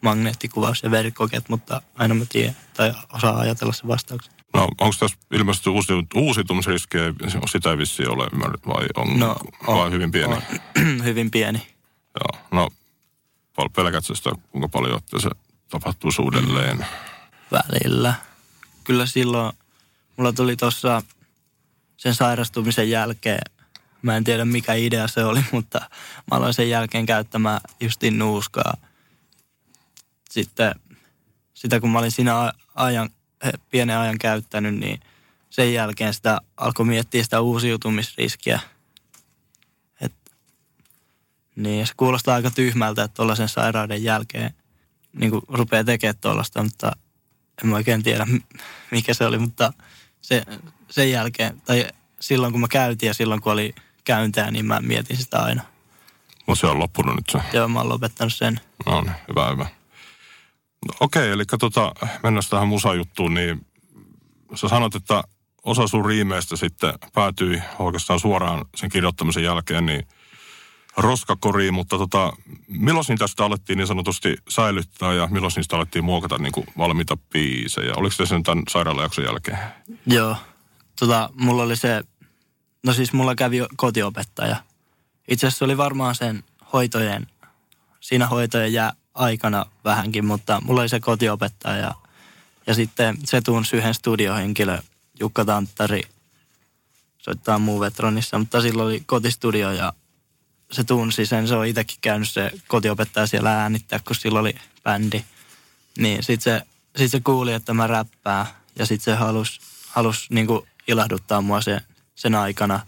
magneettikuvaus 0.02 0.84
ja 0.84 0.92
verikokeet, 0.92 1.50
mutta 1.50 1.82
aina 1.96 2.14
mä 2.14 2.26
tiedän 2.30 2.56
tai 2.74 2.94
osaa 3.14 3.38
ajatella 3.38 3.74
se 3.74 3.88
vastauksen. 3.88 4.34
No 4.54 4.64
onko 4.64 4.96
tässä 5.00 5.18
ilmeisesti 5.32 5.70
uusi, 5.70 5.94
uusitumisriskejä, 6.16 7.14
sitä 7.52 7.72
ei 7.72 7.78
vissi 7.78 8.06
ole 8.06 8.28
vai 8.68 8.86
on, 8.96 9.20
no, 9.20 9.36
on 9.68 9.78
vai 9.78 9.92
hyvin 9.92 10.12
pieni? 10.12 10.34
On, 10.34 10.42
hyvin 11.08 11.32
pieni. 11.32 11.68
Joo, 12.20 12.42
no 12.52 12.70
pelkäätkö 13.76 14.16
sitä 14.16 14.32
kuinka 14.52 14.68
paljon, 14.68 14.98
että 14.98 15.20
se 15.20 15.30
tapahtuu 15.70 16.12
uudelleen? 16.20 16.86
Välillä. 17.52 18.14
Kyllä 18.84 19.06
silloin, 19.06 19.54
mulla 20.18 20.34
tuli 20.34 20.56
tuossa 20.56 21.02
sen 21.98 22.16
sairastumisen 22.16 22.90
jälkeen, 22.90 23.52
mä 24.02 24.18
en 24.18 24.24
tiedä 24.24 24.46
mikä 24.46 24.74
idea 24.74 25.08
se 25.08 25.24
oli, 25.24 25.40
mutta 25.52 25.80
mä 26.32 26.38
aloin 26.38 26.54
sen 26.54 26.70
jälkeen 26.70 27.06
käyttämään 27.06 27.62
justin 27.80 28.18
nuuskaa. 28.18 28.78
Sitten 30.30 30.76
sitä 31.54 31.80
kun 31.80 31.90
mä 31.90 32.00
olin 32.00 32.12
siinä 32.12 32.54
ajan, 32.76 33.10
pienen 33.72 33.98
ajan 33.98 34.18
käyttänyt, 34.18 34.76
niin 34.76 35.00
sen 35.50 35.74
jälkeen 35.74 36.14
sitä 36.14 36.42
alkoi 36.58 36.86
miettiä 36.86 37.24
sitä 37.24 37.42
uusiutumisriskiä. 37.42 38.60
Et, 40.02 40.14
niin 41.56 41.88
se 41.88 41.94
kuulostaa 41.98 42.36
aika 42.36 42.52
tyhmältä, 42.52 43.04
että 43.04 43.16
tuollaisen 43.16 43.50
sairauden 43.50 44.04
jälkeen 44.04 44.54
niin 45.18 45.32
kuin 45.32 45.42
rupeaa 45.48 45.84
tekemään 45.84 46.18
tuollaista, 46.22 46.64
mutta 46.64 46.92
en 47.64 47.70
mä 47.70 47.76
oikein 47.76 48.04
tiedä 48.04 48.28
mikä 48.92 49.14
se 49.14 49.26
oli, 49.26 49.38
mutta 49.38 49.74
se, 50.22 50.44
sen 50.90 51.12
jälkeen, 51.12 51.62
tai 51.62 51.88
silloin 52.20 52.52
kun 52.54 52.62
mä 52.62 52.68
käytin 52.68 53.08
ja 53.08 53.14
silloin 53.14 53.42
kun 53.42 53.54
oli 53.54 53.76
käyntää, 54.04 54.52
niin 54.52 54.66
mä 54.66 54.82
mietin 54.82 55.18
sitä 55.18 55.40
aina. 55.40 55.64
Mutta 56.48 56.62
se 56.62 56.68
on 56.68 56.80
loppunut 56.80 57.16
nyt 57.16 57.30
se? 57.30 57.58
Joo, 57.58 57.68
mä 57.68 57.80
oon 57.80 57.90
lopettanut 57.90 58.34
sen. 58.34 58.60
No 58.86 59.02
niin, 59.02 59.14
hyvä, 59.30 59.50
hyvä. 59.50 59.66
No, 60.88 60.94
okei, 61.00 61.30
eli 61.30 61.46
tota, 61.46 61.92
mennään 62.24 62.44
tähän 62.50 62.68
musajuttuun, 62.68 63.34
niin 63.34 63.66
sä 64.56 64.68
sanot, 64.68 64.96
että 64.96 65.24
osa 65.64 65.88
sun 65.88 66.06
riimeistä 66.06 66.56
sitten 66.56 66.94
päätyi 67.14 67.62
oikeastaan 67.80 68.20
suoraan 68.20 68.66
sen 68.76 68.90
kirjoittamisen 68.90 69.44
jälkeen, 69.44 69.86
niin 69.86 70.08
roskakoriin, 70.98 71.74
mutta 71.74 71.98
tota, 71.98 72.34
milloin 72.68 73.06
niitä 73.10 73.28
sitä 73.28 73.46
alettiin 73.46 73.78
niin 73.78 73.88
sanotusti 73.88 74.38
säilyttää 74.50 75.14
ja 75.14 75.28
milloin 75.32 75.52
niistä 75.56 75.76
alettiin 75.76 76.06
muokata 76.06 76.38
niin 76.38 76.52
kuin 76.52 76.68
valmiita 76.78 77.18
biisejä? 77.34 77.94
Oliko 77.96 78.16
se 78.16 78.26
sen 78.26 78.44
tämän 78.44 78.64
sairaalajakson 78.70 79.26
jälkeen? 79.26 79.58
Joo, 80.06 80.36
tota, 81.00 81.30
mulla 81.34 81.64
oli 81.64 81.76
se, 81.76 82.04
no 82.84 82.94
siis 82.94 83.14
mulla 83.14 83.36
kävi 83.36 83.58
kotiopettaja. 83.76 84.56
Itse 85.28 85.48
asiassa 85.48 85.66
oli 85.66 85.78
varmaan 85.78 86.16
sen 86.16 86.44
hoitojen, 86.74 87.28
siinä 88.00 88.28
hoitojen 88.28 88.74
jää 88.74 88.94
aikana 89.14 89.66
vähänkin, 89.86 90.26
mutta 90.26 90.62
mulla 90.66 90.82
oli 90.82 90.90
se 90.90 91.00
kotiopettaja 91.00 91.78
ja, 91.78 91.96
ja 92.68 92.74
sitten 92.74 93.18
se 93.24 93.42
tunsi 93.42 93.78
yhden 93.78 93.94
studiohenkilö, 93.94 94.80
Jukka 95.20 95.46
Tanttari, 95.46 96.02
soittaa 97.18 97.60
muu 97.60 97.80
Vetronissa, 97.80 98.40
mutta 98.40 98.62
sillä 98.62 98.84
oli 98.84 99.04
kotistudio 99.06 99.72
ja 99.72 99.94
se 100.72 100.84
tunsi 100.84 101.26
sen. 101.26 101.48
Se 101.48 101.56
on 101.56 101.66
itsekin 101.66 101.98
käynyt 102.02 102.30
se 102.30 102.52
kotiopettaja 102.68 103.28
siellä 103.28 103.62
äänittää, 103.62 104.00
kun 104.08 104.16
sillä 104.16 104.40
oli 104.40 104.56
bändi. 104.84 105.24
Niin 105.98 106.24
sit 106.24 106.42
se, 106.42 106.62
sit 106.96 107.12
se 107.12 107.20
kuuli, 107.20 107.54
että 107.54 107.74
mä 107.74 107.88
räppää 107.88 108.46
ja 108.80 108.86
sit 108.86 109.02
se 109.02 109.16
halusi 109.16 109.60
halus 109.90 110.30
niinku 110.30 110.68
ilahduttaa 110.88 111.42
mua 111.42 111.62
se, 111.62 111.82
sen 112.16 112.36
aikana. 112.36 112.80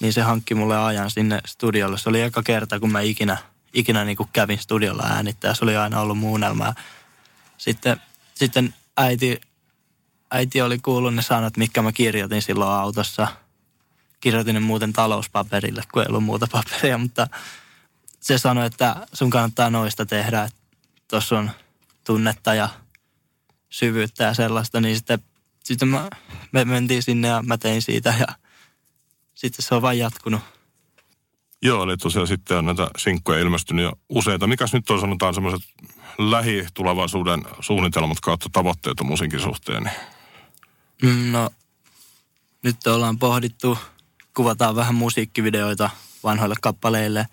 Niin 0.00 0.12
se 0.12 0.22
hankki 0.22 0.54
mulle 0.54 0.78
ajan 0.78 1.10
sinne 1.10 1.40
studiolle. 1.46 1.98
Se 1.98 2.08
oli 2.08 2.20
eka 2.20 2.42
kerta, 2.42 2.80
kun 2.80 2.92
mä 2.92 3.00
ikinä, 3.00 3.36
ikinä 3.74 4.04
niinku 4.04 4.28
kävin 4.32 4.58
studiolla 4.58 5.02
äänittää. 5.02 5.54
Se 5.54 5.64
oli 5.64 5.76
aina 5.76 6.00
ollut 6.00 6.18
muunnelmaa. 6.18 6.74
Sitten, 7.58 8.00
sitten 8.34 8.74
äiti, 8.96 9.40
äiti 10.30 10.62
oli 10.62 10.78
kuullut 10.78 11.14
ne 11.14 11.22
sanat, 11.22 11.56
mitkä 11.56 11.82
mä 11.82 11.92
kirjoitin 11.92 12.42
silloin 12.42 12.72
autossa– 12.72 13.28
kirjoitin 14.20 14.54
ne 14.54 14.60
muuten 14.60 14.92
talouspaperille, 14.92 15.82
kun 15.92 16.02
ei 16.02 16.08
ollut 16.08 16.24
muuta 16.24 16.46
paperia, 16.52 16.98
mutta 16.98 17.26
se 18.20 18.38
sanoi, 18.38 18.66
että 18.66 19.06
sun 19.12 19.30
kannattaa 19.30 19.70
noista 19.70 20.06
tehdä, 20.06 20.42
että 20.42 20.60
tuossa 21.08 21.38
on 21.38 21.50
tunnetta 22.04 22.54
ja 22.54 22.68
syvyyttä 23.70 24.24
ja 24.24 24.34
sellaista, 24.34 24.80
niin 24.80 24.96
sitten, 24.96 25.18
sitten 25.64 25.88
mä, 25.88 26.10
me 26.52 26.64
mentiin 26.64 27.02
sinne 27.02 27.28
ja 27.28 27.42
mä 27.42 27.58
tein 27.58 27.82
siitä 27.82 28.14
ja 28.18 28.26
sitten 29.34 29.66
se 29.66 29.74
on 29.74 29.82
vain 29.82 29.98
jatkunut. 29.98 30.40
Joo, 31.62 31.84
eli 31.84 31.96
tosiaan 31.96 32.28
sitten 32.28 32.58
on 32.58 32.66
näitä 32.66 32.90
sinkkoja 32.98 33.40
ilmestynyt 33.40 33.82
jo 33.82 33.92
useita. 34.08 34.46
Mikäs 34.46 34.72
nyt 34.72 34.90
on 34.90 35.00
sanotaan 35.00 35.34
semmoiset 35.34 35.68
lähitulevaisuuden 36.18 37.42
suunnitelmat 37.60 38.20
kautta 38.20 38.48
tavoitteet 38.52 39.00
musiikin 39.02 39.40
suhteen? 39.40 39.90
No, 41.30 41.50
nyt 42.62 42.86
ollaan 42.86 43.18
pohdittu 43.18 43.78
kuvataan 44.36 44.76
vähän 44.76 44.94
musiikkivideoita 44.94 45.90
vanhoille 46.24 46.54
kappaleille 46.62 47.26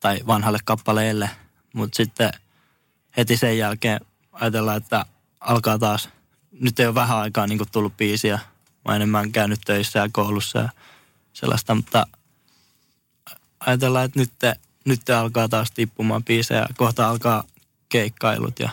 tai 0.00 0.20
vanhalle 0.26 0.58
kappaleille, 0.64 1.30
mutta 1.74 1.96
sitten 1.96 2.30
heti 3.16 3.36
sen 3.36 3.58
jälkeen 3.58 4.00
ajatellaan, 4.32 4.76
että 4.76 5.06
alkaa 5.40 5.78
taas, 5.78 6.08
nyt 6.60 6.80
ei 6.80 6.86
ole 6.86 6.94
vähän 6.94 7.18
aikaa 7.18 7.46
niin 7.46 7.60
tullut 7.72 7.96
biisiä, 7.96 8.38
mä 8.88 8.96
enemmän 8.96 9.32
käynyt 9.32 9.60
töissä 9.64 9.98
ja 9.98 10.08
koulussa 10.12 10.58
ja 10.58 10.68
sellaista, 11.32 11.74
mutta 11.74 12.06
ajatellaan, 13.60 14.04
että 14.04 14.20
nyt, 14.20 14.32
nyt 14.84 15.10
alkaa 15.10 15.48
taas 15.48 15.70
tippumaan 15.70 16.24
biisejä, 16.24 16.66
kohta 16.76 17.08
alkaa 17.08 17.44
keikkailut 17.88 18.58
ja 18.58 18.70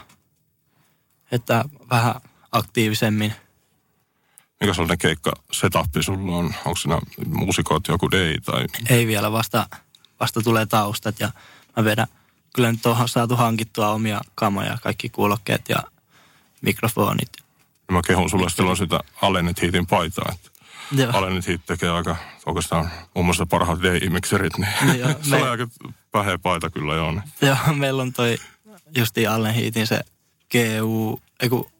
että 1.31 1.65
vähän 1.89 2.15
aktiivisemmin– 2.51 3.33
mikä 4.59 4.73
sellainen 4.73 4.97
keikka 4.97 5.31
setappi 5.51 6.03
sulla 6.03 6.35
on? 6.37 6.45
Onko 6.45 6.75
siinä 6.75 6.99
muusikoit 7.25 7.87
joku 7.87 8.11
day 8.11 8.37
tai? 8.45 8.65
Ei 8.89 9.07
vielä, 9.07 9.31
vasta, 9.31 9.69
vasta 10.19 10.41
tulee 10.41 10.65
taustat 10.65 11.19
ja 11.19 11.31
mä 11.77 11.83
vedän, 11.83 12.07
kyllä 12.55 12.71
nyt 12.71 12.85
on 12.85 13.09
saatu 13.09 13.35
hankittua 13.35 13.89
omia 13.89 14.21
kamoja, 14.35 14.77
kaikki 14.83 15.09
kuulokkeet 15.09 15.61
ja 15.69 15.83
mikrofonit. 16.61 17.29
Ja 17.87 17.93
mä 17.93 18.01
kehun 18.07 18.29
sulle 18.29 18.49
silloin 18.49 18.77
sitä 18.77 18.99
Allenit 19.21 19.61
Heatin 19.61 19.87
paitaa, 19.87 20.31
että 20.33 20.49
Allenit 21.17 21.47
Heat 21.47 21.61
tekee 21.65 21.89
aika 21.89 22.15
oikeastaan 22.45 22.89
muun 23.15 23.25
muassa 23.25 23.45
parhaat 23.45 23.79
day-mikserit, 23.83 24.57
niin 24.57 24.99
joo, 24.99 25.09
se 25.21 25.29
me... 25.29 25.43
on 25.43 25.49
aika 25.49 25.67
päheä 26.11 26.37
paita 26.37 26.69
kyllä 26.69 26.95
joo. 26.95 27.11
Niin. 27.11 27.23
Joo, 27.41 27.73
meillä 27.73 28.01
on 28.01 28.13
toi 28.13 28.37
justiin 28.97 29.29
Allen 29.29 29.53
Heatin 29.53 29.87
se 29.87 30.01
GU, 30.51 31.21
ei 31.39 31.49
kun 31.49 31.71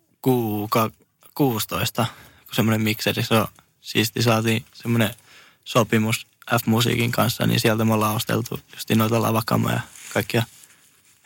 Q16 1.39 2.05
semmoinen 2.51 2.81
mikseri, 2.81 3.23
se 3.23 3.35
on 3.35 3.47
siisti. 3.81 4.21
Saatiin 4.21 4.65
semmoinen 4.73 5.15
sopimus 5.63 6.27
F-musiikin 6.51 7.11
kanssa, 7.11 7.47
niin 7.47 7.59
sieltä 7.59 7.85
me 7.85 7.93
ollaan 7.93 8.15
osteltu 8.15 8.59
just 8.73 8.89
noita 8.95 9.21
lavakamoja 9.21 9.75
ja 9.75 9.81
kaikkia. 10.13 10.43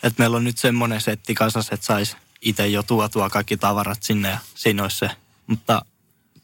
Et 0.04 0.18
meillä 0.18 0.38
on 0.38 0.44
nyt 0.44 0.58
semmoinen 0.58 1.02
setti 1.02 1.36
kasassa, 1.36 1.76
että 1.76 1.86
saisi 1.86 2.18
itse 2.42 2.68
jo 2.68 2.84
tuotua 2.84 3.30
kaikki 3.30 3.58
tavarat 3.58 4.04
sinne 4.04 4.30
ja 4.30 4.38
siinä 4.56 4.84
olisi 4.84 4.98
se. 4.98 5.10
Mutta 5.48 5.86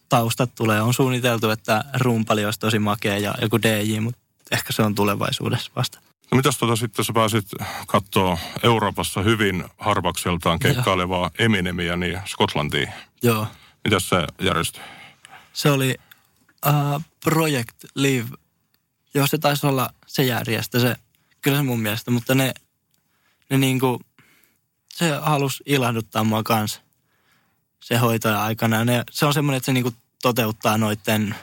taustat 0.10 0.56
tulee. 0.56 0.82
On 0.82 0.94
suunniteltu, 0.94 1.50
että 1.50 1.84
rumpali 2.00 2.46
olisi 2.46 2.60
tosi 2.60 2.80
makea 2.80 3.18
ja 3.18 3.36
joku 3.42 3.62
DJ, 3.62 4.00
mutta 4.00 4.20
ehkä 4.52 4.74
se 4.74 4.82
on 4.82 4.96
tulevaisuudessa 4.96 5.72
vasta. 5.76 6.00
No 6.32 6.36
mitäs 6.36 6.58
tota 6.58 6.76
sitten 6.76 7.06
sä 7.06 7.14
pääsit 7.14 7.46
katsoa 7.88 8.38
Euroopassa 8.64 9.22
hyvin 9.22 9.64
harvakseltaan 9.78 10.60
keikkailevaa 10.60 11.32
Eminemiä 11.40 11.96
niin 11.96 12.20
Skotlantiin? 12.26 12.90
Joo. 13.24 13.48
Mitäs 13.84 14.10
se 14.10 14.28
järjestyi? 14.42 14.84
Se 15.54 15.72
oli 15.72 15.96
uh, 16.68 17.02
Project 17.24 17.76
Live. 17.96 18.30
Joo, 19.14 19.28
se 19.28 19.38
taisi 19.38 19.68
olla 19.68 19.90
se 20.08 20.24
järjestä, 20.24 20.80
se, 20.80 20.96
kyllä 21.42 21.58
se 21.58 21.64
mun 21.64 21.80
mielestä, 21.80 22.12
mutta 22.12 22.36
ne, 22.36 22.54
ne 23.50 23.58
niinku, 23.58 24.02
se 24.90 25.12
halusi 25.22 25.64
ilahduttaa 25.66 26.24
mua 26.24 26.44
kanssa 26.44 26.82
se 27.80 27.98
hoitoja 27.98 28.44
aikana. 28.44 28.86
Ne, 28.86 29.04
se 29.12 29.26
on 29.26 29.34
semmoinen, 29.34 29.58
että 29.58 29.66
se 29.66 29.74
niinku 29.74 29.94
toteuttaa 30.22 30.78
noiden, 30.78 31.36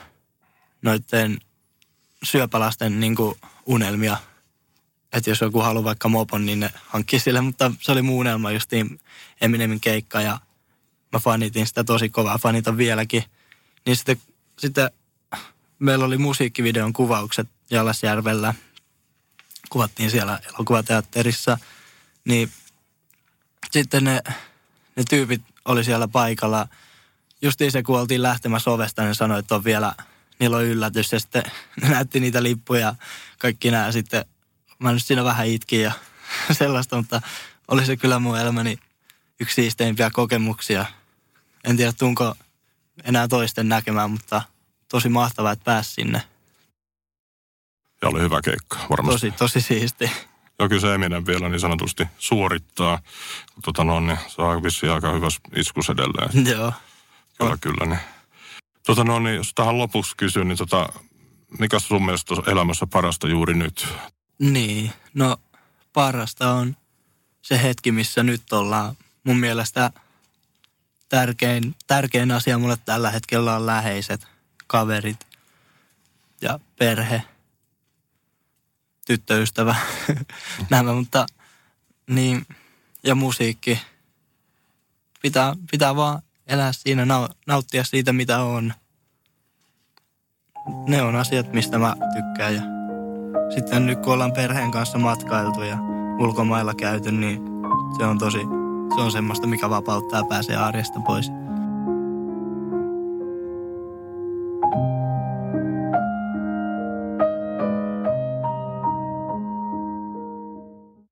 noiden 0.81 1.39
syöpälasten 2.23 2.99
niinku 2.99 3.37
unelmia. 3.65 4.17
Että 5.13 5.29
jos 5.29 5.41
joku 5.41 5.61
haluaa 5.61 5.83
vaikka 5.83 6.09
mopon, 6.09 6.45
niin 6.45 6.59
ne 6.59 6.69
hankkii 6.87 7.19
sille, 7.19 7.41
mutta 7.41 7.71
se 7.79 7.91
oli 7.91 8.01
muu 8.01 8.19
unelma 8.19 8.51
justiin 8.51 8.99
Eminemin 9.41 9.79
keikka 9.79 10.21
ja 10.21 10.39
mä 11.13 11.19
fanitin 11.19 11.67
sitä 11.67 11.83
tosi 11.83 12.09
kovaa, 12.09 12.37
fanitan 12.37 12.77
vieläkin. 12.77 13.23
Niin 13.85 13.95
sitten, 13.95 14.17
sitten 14.57 14.91
meillä 15.79 16.05
oli 16.05 16.17
musiikkivideon 16.17 16.93
kuvaukset 16.93 17.47
Jalasjärvellä. 17.69 18.53
Kuvattiin 19.69 20.11
siellä 20.11 20.39
elokuvateatterissa. 20.55 21.57
Niin 22.25 22.51
sitten 23.71 24.03
ne, 24.03 24.21
ne 24.95 25.03
tyypit 25.09 25.41
oli 25.65 25.83
siellä 25.83 26.07
paikalla. 26.07 26.67
Justiin 27.41 27.71
se, 27.71 27.83
kun 27.83 27.99
oltiin 27.99 28.23
lähtemässä 28.23 28.71
ovesta, 28.71 29.03
niin 29.03 29.15
sanoi, 29.15 29.39
että 29.39 29.55
on 29.55 29.63
vielä, 29.63 29.93
niillä 30.39 30.57
on 30.57 30.63
yllätys. 30.63 31.11
Ja 31.11 31.19
sitten 31.19 31.43
ne 31.81 31.89
näytti 31.89 32.19
niitä 32.19 32.43
lippuja, 32.43 32.95
kaikki 33.37 33.71
nämä 33.71 33.91
sitten. 33.91 34.25
Mä 34.79 34.93
nyt 34.93 35.05
siinä 35.05 35.23
vähän 35.23 35.47
itkin 35.47 35.81
ja 35.81 35.91
sellaista, 36.51 36.97
mutta 36.97 37.21
oli 37.67 37.85
se 37.85 37.97
kyllä 37.97 38.19
mun 38.19 38.39
elämäni 38.39 38.79
yksi 39.39 39.55
siisteimpiä 39.55 40.09
kokemuksia. 40.13 40.85
En 41.63 41.77
tiedä, 41.77 41.91
tunko 41.91 42.35
enää 43.03 43.27
toisten 43.27 43.69
näkemään, 43.69 44.11
mutta 44.11 44.41
tosi 44.89 45.09
mahtavaa, 45.09 45.51
että 45.51 45.65
pääsi 45.65 45.93
sinne. 45.93 46.21
Ja 48.01 48.07
oli 48.07 48.21
hyvä 48.21 48.41
keikka, 48.41 48.77
varmasti. 48.89 49.31
Tosi, 49.31 49.37
tosi 49.37 49.61
siisti. 49.61 50.11
Joo, 50.59 50.69
kyllä 50.69 50.81
se 50.81 50.93
Eminem 50.93 51.23
vielä 51.27 51.49
niin 51.49 51.59
sanotusti 51.59 52.07
suorittaa. 52.17 52.99
Tota 53.63 53.83
no, 53.83 53.99
niin 53.99 54.17
saa 54.27 54.63
vissiin 54.63 54.91
aika 54.91 55.13
hyvä 55.13 55.27
iskus 55.55 55.89
edelleen. 55.89 56.47
Joo. 56.57 56.73
Kyllä, 57.37 57.57
kyllä. 57.61 57.85
Niin. 57.85 57.99
Tota 58.85 59.03
no, 59.03 59.19
niin 59.19 59.35
jos 59.35 59.51
tähän 59.55 59.77
lopuksi 59.77 60.13
kysyn, 60.17 60.47
niin 60.47 60.57
tota, 60.57 60.89
mikä 61.59 61.79
sun 61.79 62.05
mielestä 62.05 62.33
on 62.33 62.49
elämässä 62.49 62.87
parasta 62.87 63.27
juuri 63.27 63.53
nyt? 63.53 63.87
Niin, 64.39 64.91
no 65.13 65.37
parasta 65.93 66.53
on 66.53 66.75
se 67.41 67.63
hetki, 67.63 67.91
missä 67.91 68.23
nyt 68.23 68.53
ollaan. 68.53 68.95
Mun 69.27 69.39
mielestä 69.39 69.91
tärkein, 71.09 71.75
tärkein 71.87 72.31
asia 72.31 72.57
mulle 72.57 72.77
tällä 72.85 73.11
hetkellä 73.11 73.55
on 73.55 73.65
läheiset, 73.65 74.27
kaverit 74.67 75.27
ja 76.41 76.59
perhe– 76.79 77.23
tyttöystävä 79.07 79.75
nämä, 80.69 80.93
mutta 80.93 81.25
niin, 82.09 82.45
ja 83.03 83.15
musiikki. 83.15 83.81
Pitää, 85.21 85.55
pitää 85.71 85.95
vaan 85.95 86.21
elää 86.47 86.73
siinä, 86.73 87.05
nauttia 87.47 87.83
siitä 87.83 88.13
mitä 88.13 88.39
on. 88.39 88.73
Ne 90.87 91.01
on 91.01 91.15
asiat, 91.15 91.53
mistä 91.53 91.77
mä 91.77 91.95
tykkään 92.15 92.55
ja 92.55 92.61
sitten 93.55 93.85
nyt 93.85 93.99
kun 93.99 94.13
ollaan 94.13 94.33
perheen 94.33 94.71
kanssa 94.71 94.97
matkailtu 94.97 95.63
ja 95.63 95.77
ulkomailla 96.19 96.73
käyty, 96.73 97.11
niin 97.11 97.39
se 97.97 98.05
on 98.05 98.17
tosi, 98.17 98.56
se 98.95 99.01
on 99.01 99.11
semmoista, 99.11 99.47
mikä 99.47 99.69
vapauttaa 99.69 100.23
pääsee 100.29 100.55
arjesta 100.55 100.99
pois. 100.99 101.31